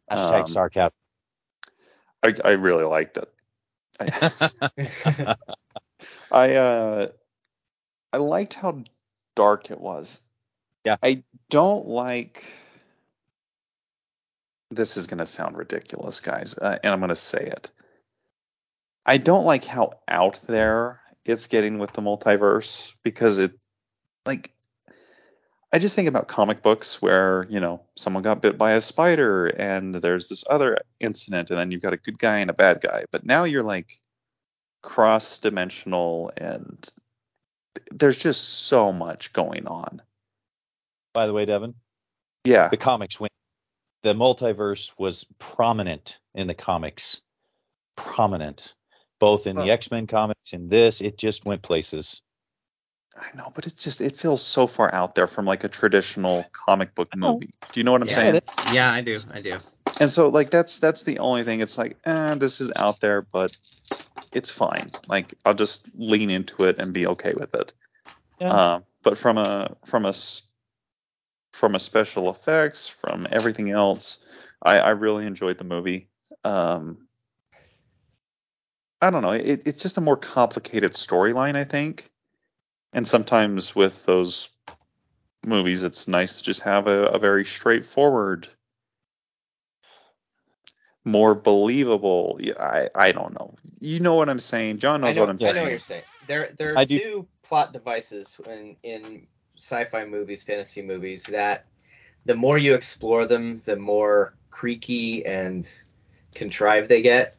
[0.10, 1.02] Hashtag Um, sarcasm.
[2.24, 3.30] I, I really liked it.
[4.00, 5.36] I,
[6.32, 7.08] I uh
[8.14, 8.82] I liked how
[9.36, 10.22] dark it was.
[10.86, 10.96] Yeah.
[11.04, 12.46] I don't like
[14.72, 17.72] this is going to sound ridiculous, guys, uh, and I'm going to say it.
[19.06, 23.52] I don't like how out there it's getting with the multiverse because it
[24.26, 24.54] like
[25.72, 29.48] I just think about comic books where, you know, someone got bit by a spider
[29.48, 32.82] and there's this other incident and then you've got a good guy and a bad
[32.82, 33.04] guy.
[33.12, 33.92] But now you're like
[34.82, 36.90] cross dimensional and
[37.92, 40.02] there's just so much going on.
[41.14, 41.76] By the way, Devin,
[42.46, 42.70] Yeah.
[42.70, 43.30] the comics win.
[44.02, 47.22] The multiverse was prominent in the comics.
[47.96, 48.74] Prominent.
[49.20, 52.22] Both in the X Men comics and this, it just went places.
[53.18, 56.50] I know, but it just it feels so far out there from like a traditional
[56.54, 57.50] comic book movie.
[57.72, 58.16] Do you know what I'm Yeah.
[58.16, 58.42] saying?
[58.74, 59.18] yeah, I do.
[59.34, 59.58] I do.
[60.00, 61.60] And so like that's that's the only thing.
[61.62, 63.56] It's like, eh, this is out there, but
[64.34, 64.92] it's fine.
[65.08, 67.74] Like I'll just lean into it and be okay with it.
[68.40, 68.76] Yeah.
[68.76, 70.14] Um, but from a from a
[71.52, 74.20] from a special effects, from everything else,
[74.62, 76.10] I, I really enjoyed the movie.
[76.44, 77.08] Um,
[79.02, 79.32] I don't know.
[79.32, 82.10] It, it's just a more complicated storyline, I think.
[82.94, 84.50] And sometimes with those
[85.46, 88.48] movies, it's nice to just have a, a very straightforward,
[91.06, 92.38] more believable.
[92.40, 93.56] yeah, I I don't know.
[93.80, 94.80] You know what I'm saying?
[94.80, 95.52] John I knows know, what I'm I saying.
[95.52, 96.04] I know what you're saying.
[96.28, 99.28] There, there are I do- two plot devices in in
[99.58, 101.66] sci-fi movies, fantasy movies that
[102.26, 105.70] the more you explore them, the more creaky and
[106.34, 107.36] contrived they get,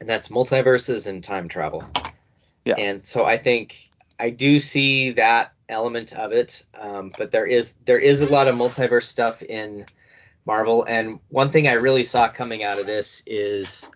[0.00, 1.84] and that's multiverses and time travel.
[2.64, 2.74] Yeah.
[2.78, 3.85] And so I think
[4.18, 8.48] I do see that element of it, um, but there is there is a lot
[8.48, 9.84] of multiverse stuff in
[10.46, 13.88] Marvel, and one thing I really saw coming out of this is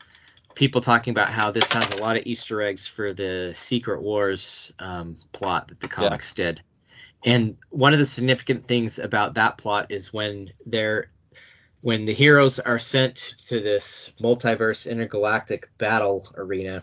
[0.55, 4.73] people talking about how this has a lot of Easter eggs for the Secret Wars
[4.81, 6.61] um, plot that the comics did.
[7.25, 11.11] And one of the significant things about that plot is when they're
[11.83, 16.83] when the heroes are sent to this multiverse intergalactic battle arena,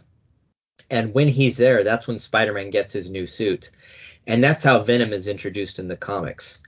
[0.89, 3.71] and when he's there, that's when Spider-Man gets his new suit,
[4.25, 6.61] and that's how Venom is introduced in the comics.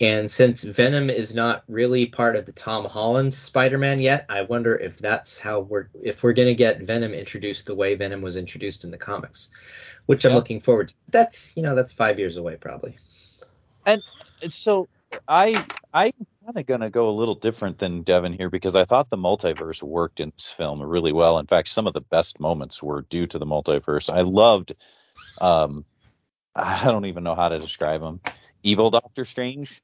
[0.00, 4.74] And since Venom is not really part of the Tom Holland Spider-Man yet, I wonder
[4.76, 8.82] if that's how we're if we're gonna get Venom introduced the way Venom was introduced
[8.84, 9.50] in the comics,
[10.06, 10.94] which I'm looking forward to.
[11.10, 12.96] That's you know that's five years away probably.
[13.86, 14.02] And
[14.48, 14.88] so
[15.28, 15.54] I
[15.92, 16.12] I'm
[16.44, 19.82] kind of gonna go a little different than Devin here because I thought the multiverse
[19.82, 21.38] worked in this film really well.
[21.38, 24.12] In fact, some of the best moments were due to the multiverse.
[24.12, 24.74] I loved
[25.40, 25.84] um
[26.54, 28.20] I don't even know how to describe him.
[28.62, 29.82] Evil Doctor Strange.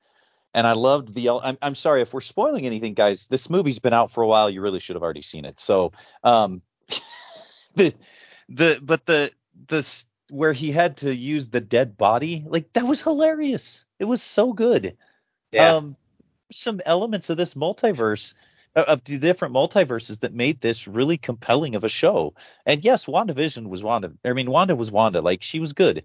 [0.53, 1.31] And I loved the.
[1.31, 3.29] I'm, I'm sorry if we're spoiling anything, guys.
[3.29, 4.51] This movie's been out for a while.
[4.51, 5.61] You really should have already seen it.
[5.61, 5.93] So,
[6.25, 6.61] um,
[7.77, 7.95] the
[8.49, 9.31] the but the
[9.69, 13.87] the where he had to use the dead body, like that was hilarious.
[14.01, 14.97] It was so good.
[15.57, 15.97] Um,
[16.51, 18.35] some elements of this multiverse,
[18.77, 22.35] uh, of the different multiverses that made this really compelling of a show.
[22.67, 24.13] And yes, WandaVision was Wanda.
[24.25, 25.21] I mean, Wanda was Wanda.
[25.21, 26.05] Like she was good.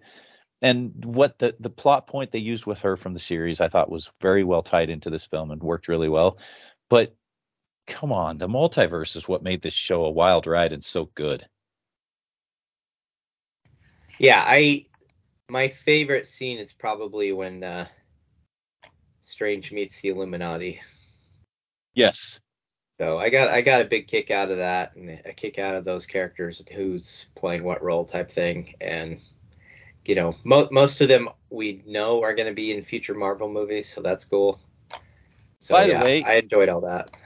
[0.61, 3.89] And what the the plot point they used with her from the series, I thought
[3.89, 6.37] was very well tied into this film and worked really well.
[6.89, 7.15] But
[7.87, 11.45] come on, the multiverse is what made this show a wild ride and so good.
[14.17, 14.85] Yeah, I
[15.49, 17.87] my favorite scene is probably when uh,
[19.26, 20.80] Strange meets the Illuminati.
[21.95, 22.39] Yes.
[22.99, 25.73] So I got I got a big kick out of that, and a kick out
[25.76, 29.19] of those characters, who's playing what role type thing, and
[30.05, 33.49] you know, mo- most of them we know are going to be in future Marvel
[33.49, 34.59] movies, so that's cool.
[35.59, 37.17] So By the yeah, way- I enjoyed all that.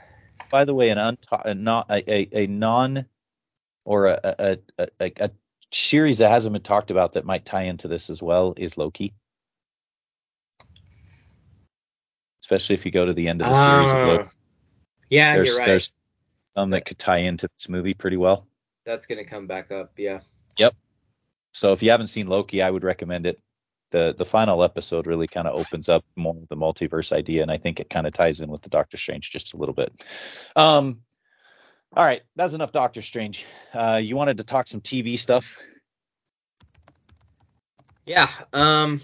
[0.50, 3.04] By the way, an unta- a, not, a, a, a non
[3.84, 5.30] or a, a, a, a, a
[5.70, 9.12] series that hasn't been talked about that might tie into this as well is Loki.
[12.40, 14.24] Especially if you go to the end of the series of Loki.
[14.26, 14.30] Ah,
[15.10, 15.66] Yeah, there's you're right.
[15.66, 15.98] there's
[16.54, 18.46] some that could tie into this movie pretty well.
[18.84, 19.92] That's gonna come back up.
[19.96, 20.20] Yeah.
[20.58, 20.74] Yep.
[21.52, 23.40] So if you haven't seen Loki, I would recommend it.
[23.90, 27.50] the The final episode really kind of opens up more of the multiverse idea, and
[27.50, 29.92] I think it kind of ties in with the Doctor Strange just a little bit.
[30.56, 31.00] Um,
[31.96, 33.44] all right, that's enough Doctor Strange.
[33.74, 35.56] Uh, you wanted to talk some TV stuff?
[38.06, 38.28] Yeah.
[38.52, 39.00] Um.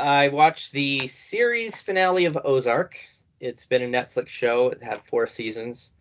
[0.00, 2.96] I watched the series finale of Ozark.
[3.40, 4.68] It's been a Netflix show.
[4.68, 5.92] It had four seasons.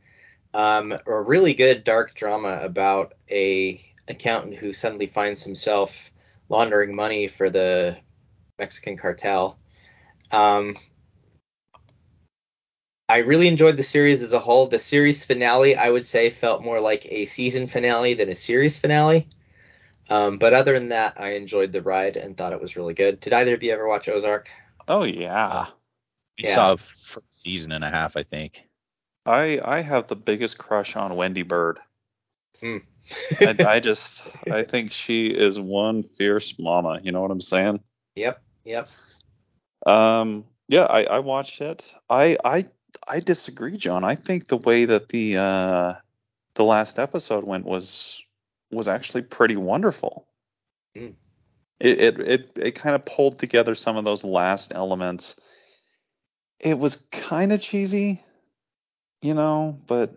[0.53, 6.11] Um, a really good dark drama about a accountant who suddenly finds himself
[6.47, 7.97] laundering money for the
[8.57, 9.59] Mexican cartel.
[10.31, 10.75] Um,
[13.09, 14.67] I really enjoyed the series as a whole.
[14.67, 18.77] The series finale, I would say, felt more like a season finale than a series
[18.77, 19.27] finale.
[20.09, 23.19] Um, but other than that, I enjoyed the ride and thought it was really good.
[23.19, 24.49] Did either of you ever watch Ozark?
[24.87, 25.67] Oh yeah.
[26.37, 26.55] We Yeah.
[26.55, 28.63] saw a f- season and a half, I think.
[29.25, 31.77] I I have the biggest crush on Wendy Byrde.
[32.59, 32.77] Hmm.
[33.41, 36.99] I, I just I think she is one fierce mama.
[37.03, 37.81] You know what I'm saying?
[38.15, 38.87] Yep, yep.
[39.85, 41.93] Um, yeah, I, I watched it.
[42.09, 42.65] I I
[43.07, 44.03] I disagree, John.
[44.03, 45.93] I think the way that the uh,
[46.55, 48.23] the last episode went was
[48.71, 50.27] was actually pretty wonderful.
[50.95, 51.15] Mm.
[51.79, 55.39] It it it, it kind of pulled together some of those last elements.
[56.59, 58.21] It was kind of cheesy,
[59.21, 60.15] you know, but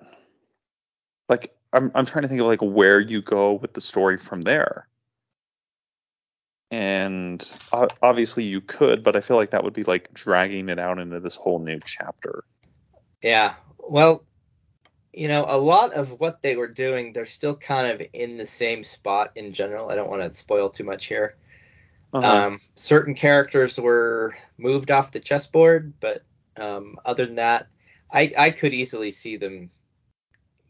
[1.28, 4.40] like I'm I'm trying to think of like where you go with the story from
[4.42, 4.88] there.
[6.70, 10.78] And o- obviously you could, but I feel like that would be like dragging it
[10.78, 12.44] out into this whole new chapter.
[13.22, 13.54] Yeah.
[13.78, 14.24] Well,
[15.12, 18.46] you know, a lot of what they were doing, they're still kind of in the
[18.46, 19.90] same spot in general.
[19.90, 21.36] I don't want to spoil too much here.
[22.14, 22.46] Uh-huh.
[22.46, 26.22] Um, certain characters were moved off the chessboard, but
[26.56, 27.68] um, other than that,
[28.10, 29.70] I I could easily see them.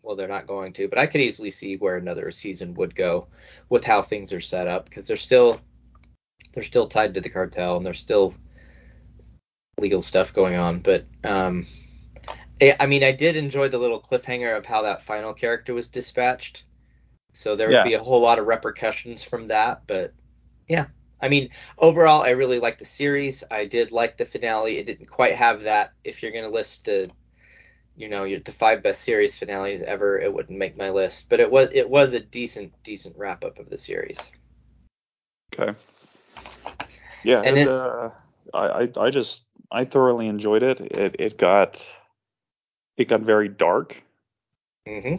[0.02, 3.28] Well, they're not going to, but I could easily see where another season would go
[3.68, 5.60] with how things are set up because they're still
[6.52, 8.34] they're still tied to the cartel and there's still
[9.78, 10.80] legal stuff going on.
[10.80, 11.66] But um,
[12.62, 15.88] I I mean, I did enjoy the little cliffhanger of how that final character was
[15.88, 16.64] dispatched.
[17.32, 17.84] So there would Yeah.
[17.84, 19.82] be a whole lot of repercussions from that.
[19.86, 20.12] But
[20.68, 20.86] yeah,
[21.20, 23.42] I mean, overall, I really liked the series.
[23.50, 24.78] I did like the finale.
[24.78, 25.92] It didn't quite have that.
[26.04, 27.10] If you're going to list the,
[27.96, 31.26] you know, your, the five best series finales ever, it wouldn't make my list.
[31.28, 34.30] But it was it was a decent decent wrap up of the series.
[35.58, 35.76] Okay.
[37.24, 38.10] Yeah, And then- uh,
[38.54, 40.80] I, I I just I thoroughly enjoyed it.
[40.80, 41.86] It it got
[42.96, 44.02] it got very dark,
[44.86, 45.16] hmm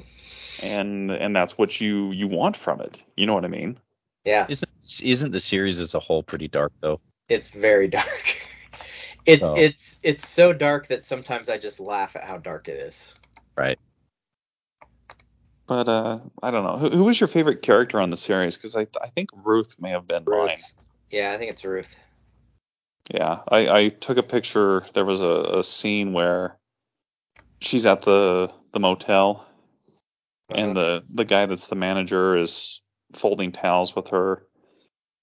[0.62, 3.04] and and that's what you you want from it.
[3.18, 3.80] You know what I mean?
[4.26, 4.70] Yeah, Isn't
[5.02, 7.00] isn't the series as a whole pretty dark though?
[7.30, 8.36] it's very dark.
[9.26, 12.78] it's So- it's it's so dark that sometimes I just laugh at how dark it
[12.80, 13.14] is.
[13.58, 13.80] Right.
[15.68, 16.78] But uh, I don't know.
[16.78, 18.58] Who, who was your favorite character on the series?
[18.58, 20.50] Because I I think Ruth may have been mine.
[20.50, 20.74] Ruth.
[21.10, 21.96] Yeah, I think it's Ruth.
[23.14, 24.86] Yeah, I, I took a picture.
[24.94, 26.58] There was a, a scene where
[27.64, 29.46] she's at the the motel,
[30.50, 32.82] and the the guy that's the manager is
[33.14, 34.46] folding towels with her,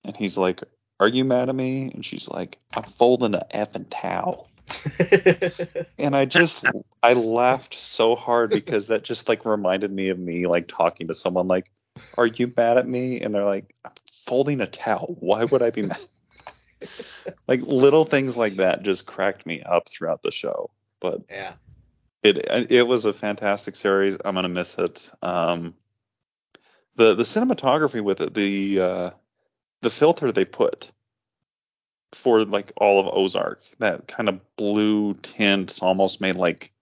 [0.04, 0.62] and he's like,
[0.98, 4.48] "Are you mad at me?" And she's like, "I'm folding a effing towel."
[5.98, 6.64] And I just
[7.02, 11.14] I laughed so hard because that just like reminded me of me like talking to
[11.14, 11.70] someone like,
[12.16, 13.92] "Are you mad at me?" And they're like, "I'm
[14.26, 15.16] folding a towel.
[15.20, 16.00] Why would I be mad?"
[17.48, 20.70] like little things like that just cracked me up throughout the show.
[21.00, 21.52] But yeah.
[22.22, 24.18] It it was a fantastic series.
[24.24, 25.10] I'm gonna miss it.
[25.22, 25.74] Um,
[26.96, 29.10] the the cinematography with it, the uh,
[29.82, 30.90] the filter they put
[32.12, 36.72] for like all of Ozark, that kind of blue tint almost made like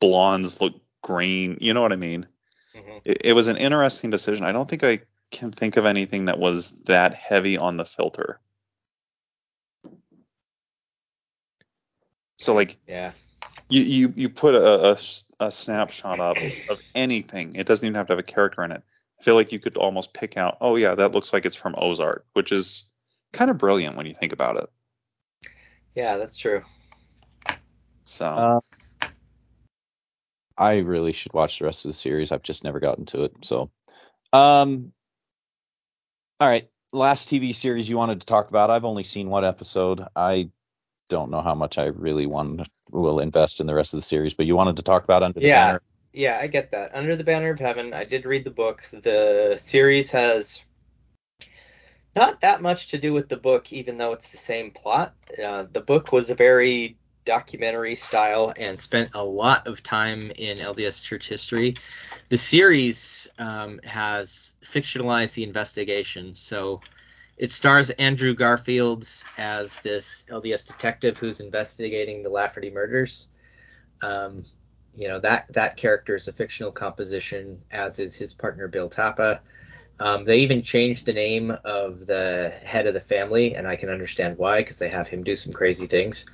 [0.00, 1.58] blondes look green.
[1.60, 2.26] You know what I mean?
[2.74, 4.44] hmm It, it was an interesting decision.
[4.44, 5.00] I don't think I
[5.30, 8.40] can think of anything that was that heavy on the filter.
[12.38, 13.12] So like Yeah.
[13.68, 14.98] You you you put a, a,
[15.40, 17.54] a snapshot up of anything.
[17.54, 18.82] It doesn't even have to have a character in it.
[19.20, 21.74] I feel like you could almost pick out, oh yeah, that looks like it's from
[21.78, 22.90] Ozark, which is
[23.32, 24.70] kind of brilliant when you think about it.
[25.94, 26.62] Yeah, that's true.
[28.04, 28.60] So Uh,
[30.56, 32.32] I really should watch the rest of the series.
[32.32, 33.32] I've just never gotten to it.
[33.42, 33.70] So,
[34.32, 34.92] um,
[36.40, 36.68] all right.
[36.92, 38.70] Last TV series you wanted to talk about.
[38.70, 40.06] I've only seen one episode.
[40.16, 40.50] I
[41.08, 44.34] don't know how much I really want will invest in the rest of the series.
[44.34, 45.66] But you wanted to talk about Under the Yeah.
[45.66, 45.82] Banner.
[46.12, 46.94] Yeah, I get that.
[46.94, 48.82] Under the Banner of Heaven, I did read the book.
[48.90, 50.64] The series has
[52.16, 55.14] not that much to do with the book, even though it's the same plot.
[55.42, 60.58] Uh, the book was a very documentary style and spent a lot of time in
[60.58, 61.76] LDS church history.
[62.30, 66.34] The series um, has fictionalized the investigation.
[66.34, 66.80] So
[67.38, 73.28] it stars Andrew Garfield as this LDS detective who's investigating the Lafferty murders.
[74.02, 74.44] Um,
[74.94, 79.38] you know that that character is a fictional composition, as is his partner Bill Taba.
[80.00, 83.88] Um, they even changed the name of the head of the family, and I can
[83.88, 86.26] understand why because they have him do some crazy things.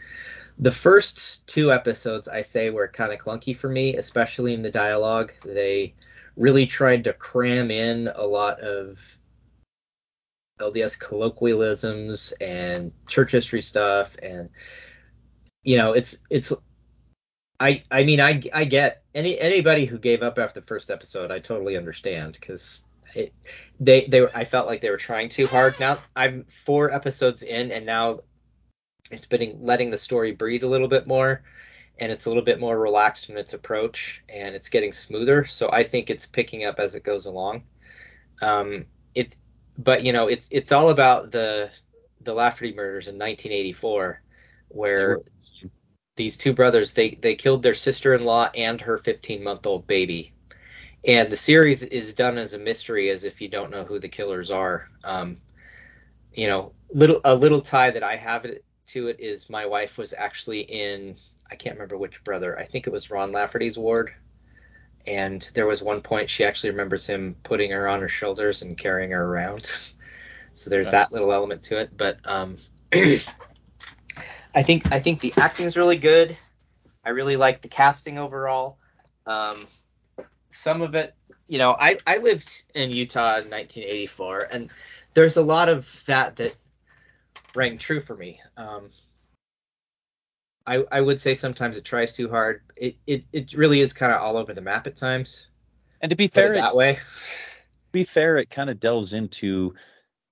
[0.58, 4.70] The first two episodes, I say, were kind of clunky for me, especially in the
[4.70, 5.32] dialogue.
[5.44, 5.94] They
[6.36, 9.18] really tried to cram in a lot of
[10.60, 14.48] LDS colloquialisms and church history stuff, and
[15.62, 16.52] you know, it's it's.
[17.60, 21.30] I I mean I I get any anybody who gave up after the first episode.
[21.30, 22.82] I totally understand because
[23.80, 25.78] they they were, I felt like they were trying too hard.
[25.80, 28.20] Now I'm four episodes in, and now
[29.10, 31.42] it's been letting the story breathe a little bit more,
[31.98, 35.44] and it's a little bit more relaxed in its approach, and it's getting smoother.
[35.44, 37.64] So I think it's picking up as it goes along.
[38.42, 39.36] Um, it's
[39.78, 41.70] but you know it's it's all about the
[42.22, 44.22] the Lafferty murders in 1984,
[44.68, 45.20] where
[46.16, 50.32] these two brothers they they killed their sister-in-law and her 15 month old baby.
[51.06, 54.08] And the series is done as a mystery as if you don't know who the
[54.08, 54.88] killers are.
[55.04, 55.36] Um,
[56.34, 58.46] you know little a little tie that i have
[58.86, 61.14] to it is my wife was actually in
[61.50, 64.12] i can't remember which brother i think it was ron lafferty's ward
[65.06, 68.76] and there was one point she actually remembers him putting her on her shoulders and
[68.76, 69.70] carrying her around.
[70.56, 72.58] So there's that little element to it but um,
[72.94, 76.36] i think i think the acting is really good.
[77.04, 78.78] I really like the casting overall.
[79.26, 79.66] Um,
[80.50, 81.14] some of it,
[81.46, 84.70] you know, I, I lived in Utah in 1984, and
[85.12, 86.56] there's a lot of that that
[87.54, 88.40] rang true for me.
[88.56, 88.88] Um,
[90.66, 92.62] I, I would say sometimes it tries too hard.
[92.76, 95.48] It, it, it really is kind of all over the map at times.
[96.00, 96.94] And to be fair, that it, way.
[96.94, 97.00] To
[97.92, 99.74] be fair, it kind of delves into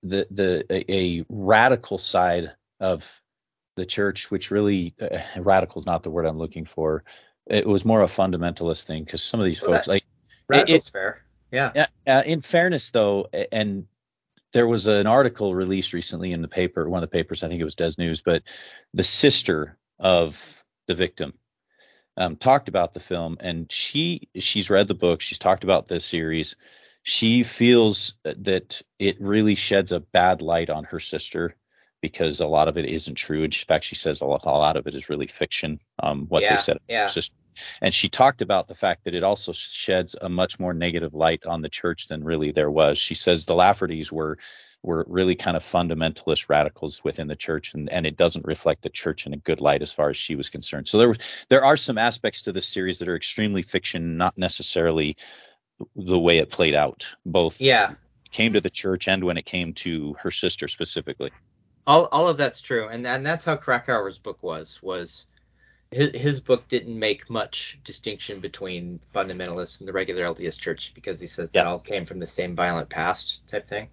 [0.01, 3.09] the the a, a, radical side of
[3.75, 7.03] the church, which really uh, radical is not the word I'm looking for.
[7.47, 10.03] It was more a fundamentalist thing because some of these well, folks, that, like
[10.47, 11.23] Radical's it, fair.
[11.51, 11.71] Yeah.
[11.75, 11.87] Yeah.
[12.07, 13.85] Uh, in fairness, though, and
[14.53, 17.59] there was an article released recently in the paper, one of the papers, I think
[17.59, 18.43] it was Des News, but
[18.93, 21.33] the sister of the victim
[22.17, 25.99] um, talked about the film, and she she's read the book, she's talked about the
[25.99, 26.55] series.
[27.03, 31.55] She feels that it really sheds a bad light on her sister
[32.01, 33.43] because a lot of it isn't true.
[33.43, 35.79] In fact, she says a lot, a lot of it is really fiction.
[36.01, 37.07] Um, what yeah, they said, yeah.
[37.07, 37.35] sister.
[37.81, 41.45] and she talked about the fact that it also sheds a much more negative light
[41.45, 42.97] on the church than really there was.
[42.97, 44.37] She says the Laffertys were
[44.83, 48.89] were really kind of fundamentalist radicals within the church, and, and it doesn't reflect the
[48.89, 50.87] church in a good light as far as she was concerned.
[50.87, 51.17] So there was
[51.49, 55.17] there are some aspects to this series that are extremely fiction, not necessarily
[55.95, 57.07] the way it played out.
[57.25, 57.95] Both yeah
[58.31, 61.29] came to the church and when it came to her sister specifically
[61.85, 65.27] all all of that's true, and and that's how Krakauer's book was was.
[65.93, 71.21] His, his book didn't make much distinction between fundamentalists and the regular LDS Church because
[71.21, 71.61] he says yeah.
[71.61, 73.89] that all came from the same violent past type thing.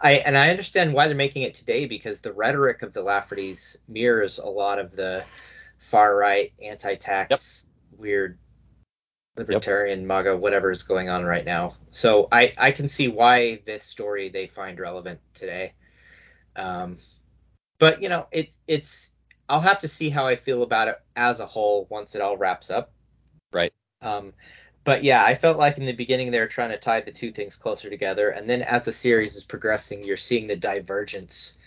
[0.00, 3.76] I and I understand why they're making it today because the rhetoric of the Laffertys
[3.88, 5.24] mirrors a lot of the
[5.78, 8.00] far right anti-tax yep.
[8.00, 8.38] weird
[9.36, 10.08] libertarian yep.
[10.08, 11.74] MAGA whatever is going on right now.
[11.90, 15.74] So I I can see why this story they find relevant today.
[16.56, 16.98] Um,
[17.78, 19.12] but you know, it's it's
[19.50, 22.36] I'll have to see how I feel about it as a whole once it all
[22.36, 22.92] wraps up.
[23.52, 23.72] Right.
[24.00, 24.32] Um,
[24.84, 27.32] but yeah, I felt like in the beginning they were trying to tie the two
[27.32, 31.58] things closer together, and then as the series is progressing, you're seeing the divergence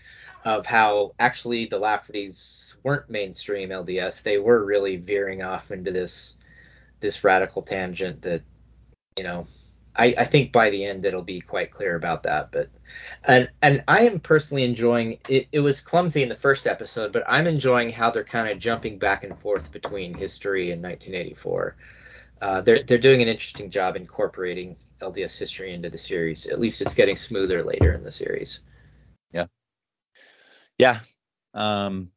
[0.45, 6.37] of how actually the Laffertys weren't mainstream LDS; they were really veering off into this
[7.01, 8.41] this radical tangent that
[9.17, 9.45] you know
[9.95, 12.51] I, I think by the end it'll be quite clear about that.
[12.51, 12.69] But
[13.25, 15.47] and and I am personally enjoying it.
[15.51, 18.97] It was clumsy in the first episode, but I'm enjoying how they're kind of jumping
[18.97, 21.75] back and forth between history and 1984.
[22.41, 26.45] Uh, they're they're doing an interesting job incorporating LDS history into the series.
[26.47, 28.59] At least it's getting smoother later in the series.
[29.31, 29.45] Yeah.
[30.77, 30.99] Yeah.
[31.53, 32.11] Um,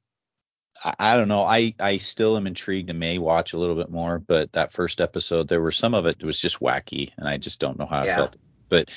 [0.82, 1.44] I, I don't know.
[1.44, 5.00] I I still am intrigued and may watch a little bit more, but that first
[5.00, 8.04] episode, there were some of it was just wacky, and I just don't know how
[8.04, 8.14] yeah.
[8.14, 8.36] I felt.
[8.68, 8.90] But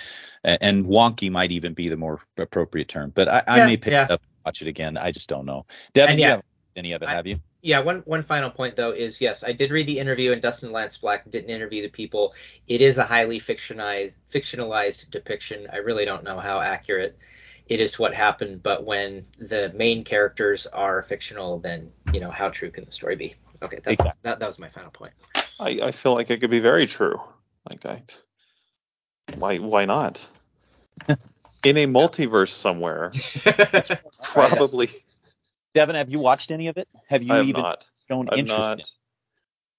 [0.43, 3.11] and wonky might even be the more appropriate term.
[3.13, 4.05] But I, I yeah, may pick yeah.
[4.05, 4.97] it up, watch it again.
[4.97, 5.65] I just don't know.
[5.93, 6.41] Devin, and yeah,
[6.75, 7.09] any of it?
[7.09, 7.39] I, have you?
[7.61, 7.79] Yeah.
[7.79, 10.97] One one final point though is yes, I did read the interview, and Dustin Lance
[10.97, 12.33] Black didn't interview the people.
[12.67, 15.67] It is a highly fictionalized fictionalized depiction.
[15.71, 17.17] I really don't know how accurate
[17.67, 22.31] it is to what happened, but when the main characters are fictional, then you know,
[22.31, 23.35] how true can the story be?
[23.61, 24.19] Okay, that's Exactly.
[24.23, 25.13] that, that was my final point.
[25.59, 27.19] I, I feel like it could be very true.
[27.69, 28.01] Like I,
[29.37, 30.25] why why not?
[31.63, 33.11] In a multiverse somewhere,
[34.23, 34.89] probably.
[35.73, 36.87] Devin, have you watched any of it?
[37.09, 37.85] Have you I have even not.
[38.07, 38.71] shown I'm interest?
[38.71, 38.89] in not.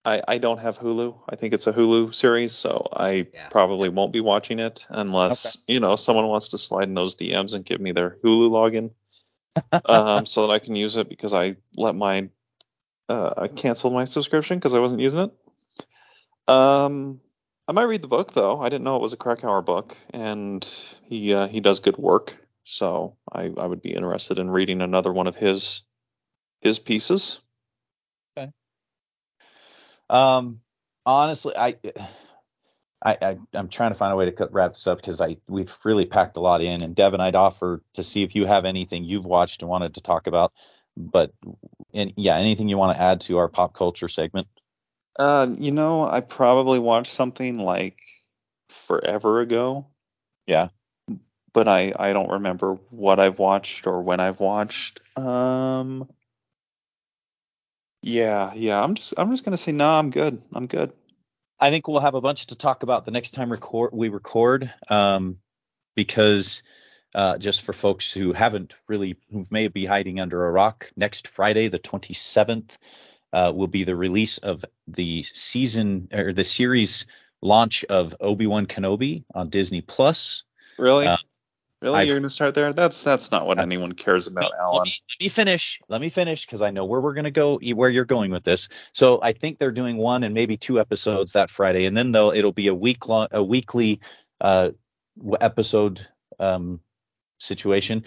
[0.05, 1.21] I, I don't have Hulu.
[1.29, 3.49] I think it's a Hulu series, so I Yeah.
[3.51, 7.55] probably won't be watching it unless you know someone wants to slide in those DMs
[7.55, 8.91] and give me their Hulu login,
[9.85, 12.29] um, so that I can use it because I let my
[13.09, 15.33] uh, I canceled my subscription because I wasn't using it.
[16.49, 17.21] Um,
[17.71, 18.61] I might read the book though.
[18.61, 20.69] I didn't know it was a Krakauer book, and
[21.05, 25.13] he uh, he does good work, so I I would be interested in reading another
[25.13, 25.83] one of his
[26.63, 27.39] his pieces.
[28.37, 28.51] Okay.
[30.11, 30.63] Um,
[31.07, 31.77] honestly, I,
[33.05, 35.37] I, I, I'm trying to find a way to cut, wrap this up because I
[35.49, 36.83] we've really packed a lot in.
[36.83, 40.01] And Devin, I'd offer to see if you have anything you've watched and wanted to
[40.01, 40.53] talk about.
[40.97, 41.33] But,
[41.95, 44.49] and yeah, anything you want to add to our pop culture segment?
[45.21, 47.99] Uh, you know, I probably watched something like
[48.71, 49.87] forever ago.
[50.47, 50.69] Yeah.
[51.53, 55.01] But I I don't remember what I've watched or when I've watched.
[55.19, 56.09] Um.
[58.01, 58.83] Yeah, yeah.
[58.83, 59.91] I'm just I'm just gonna say no.
[59.91, 60.41] I'm good.
[60.55, 60.91] I'm good.
[61.61, 64.73] I think we'll have a bunch to talk about the next time record we record,
[64.89, 65.37] um,
[65.97, 66.63] because
[67.15, 71.29] uh, just for folks who haven't really, who may be hiding under a rock, next
[71.29, 72.79] Friday, the 27th,
[73.33, 77.07] uh, will be the release of the season or the series
[77.43, 80.43] launch of Obi Wan Kenobi on Disney Plus.
[80.79, 81.17] Really, Uh,
[81.81, 81.99] really.
[82.01, 82.73] I've- You're gonna start there?
[82.73, 84.85] That's that's not what Uh, anyone cares about, let Alan.
[84.85, 85.81] me, let me finish.
[85.89, 88.45] Let me finish because I know where we're going to go, where you're going with
[88.45, 88.69] this.
[88.93, 92.31] So I think they're doing one and maybe two episodes that Friday, and then they'll
[92.33, 94.01] it'll be a week long, a weekly
[94.41, 94.71] uh,
[95.41, 96.07] episode
[96.39, 96.81] um,
[97.39, 98.05] situation.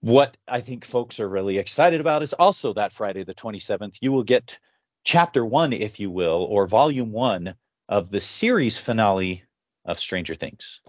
[0.00, 4.12] What I think folks are really excited about is also that Friday, the 27th, you
[4.12, 4.58] will get
[5.04, 7.54] chapter one, if you will, or volume one
[7.88, 9.44] of the series finale
[9.84, 10.80] of Stranger Things.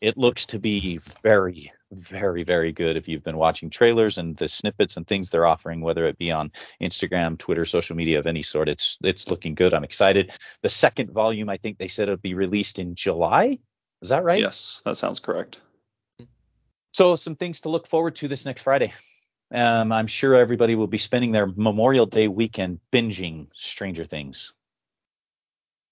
[0.00, 4.46] It looks to be very very very good if you've been watching trailers and the
[4.46, 8.42] snippets and things they're offering whether it be on instagram twitter social media of any
[8.42, 8.68] sort.
[8.68, 9.74] It's it's looking good.
[9.74, 10.32] I'm excited.
[10.62, 13.58] The second volume i think they said it'll be released in july.
[14.02, 14.40] Is that right?
[14.40, 15.58] Yes, that sounds correct.
[16.92, 18.92] So some things to look forward to this next friday
[19.52, 24.52] um, i'm sure everybody will be spending their memorial day weekend binging stranger things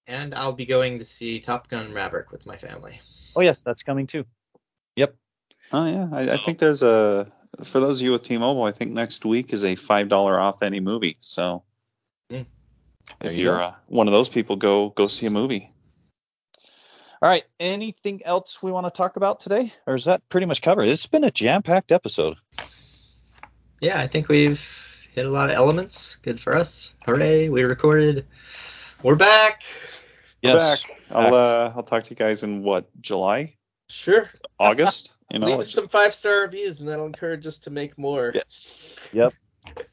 [0.07, 3.01] And I'll be going to see Top Gun Maverick with my family.
[3.35, 4.25] oh yes that's coming too
[4.97, 5.15] Yep.
[5.71, 7.31] Oh yeah, I, I think there's a
[7.63, 8.63] for those of you with T-Mobile.
[8.63, 11.17] I think next week is a five dollar off any movie.
[11.19, 11.63] So.
[12.29, 15.71] There if you you're uh, one of those people, go go see a movie.
[17.21, 17.43] All right.
[17.59, 19.73] Anything else we want to talk about today?
[19.87, 20.87] Or is that pretty much covered?
[20.87, 22.37] It's been a jam packed episode.
[23.81, 24.63] Yeah, I think we've
[25.13, 26.17] hit a lot of elements.
[26.17, 26.93] Good for us.
[27.05, 28.25] Hooray, we recorded.
[29.03, 29.63] We're back.
[30.43, 30.83] We're Yes.
[30.83, 31.01] back.
[31.11, 33.55] I'll uh, I'll talk to you guys in what July,
[33.89, 34.29] Sure.
[34.59, 35.13] August.
[35.31, 37.97] You know, Leave it's us some five star reviews and that'll encourage us to make
[37.97, 38.33] more.
[39.11, 39.29] Yeah.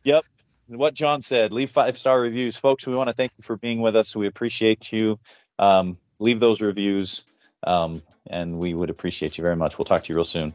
[0.05, 0.25] Yep.
[0.68, 2.57] And what John said, leave five star reviews.
[2.57, 4.14] Folks, we want to thank you for being with us.
[4.14, 5.18] We appreciate you.
[5.59, 7.25] Um, leave those reviews.
[7.67, 9.79] Um, and we would appreciate you very much.
[9.79, 10.53] We'll talk to you real soon.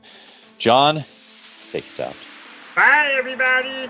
[0.58, 1.04] John,
[1.72, 2.16] take us out.
[2.76, 3.90] Bye, everybody.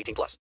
[0.00, 0.38] 18 plus.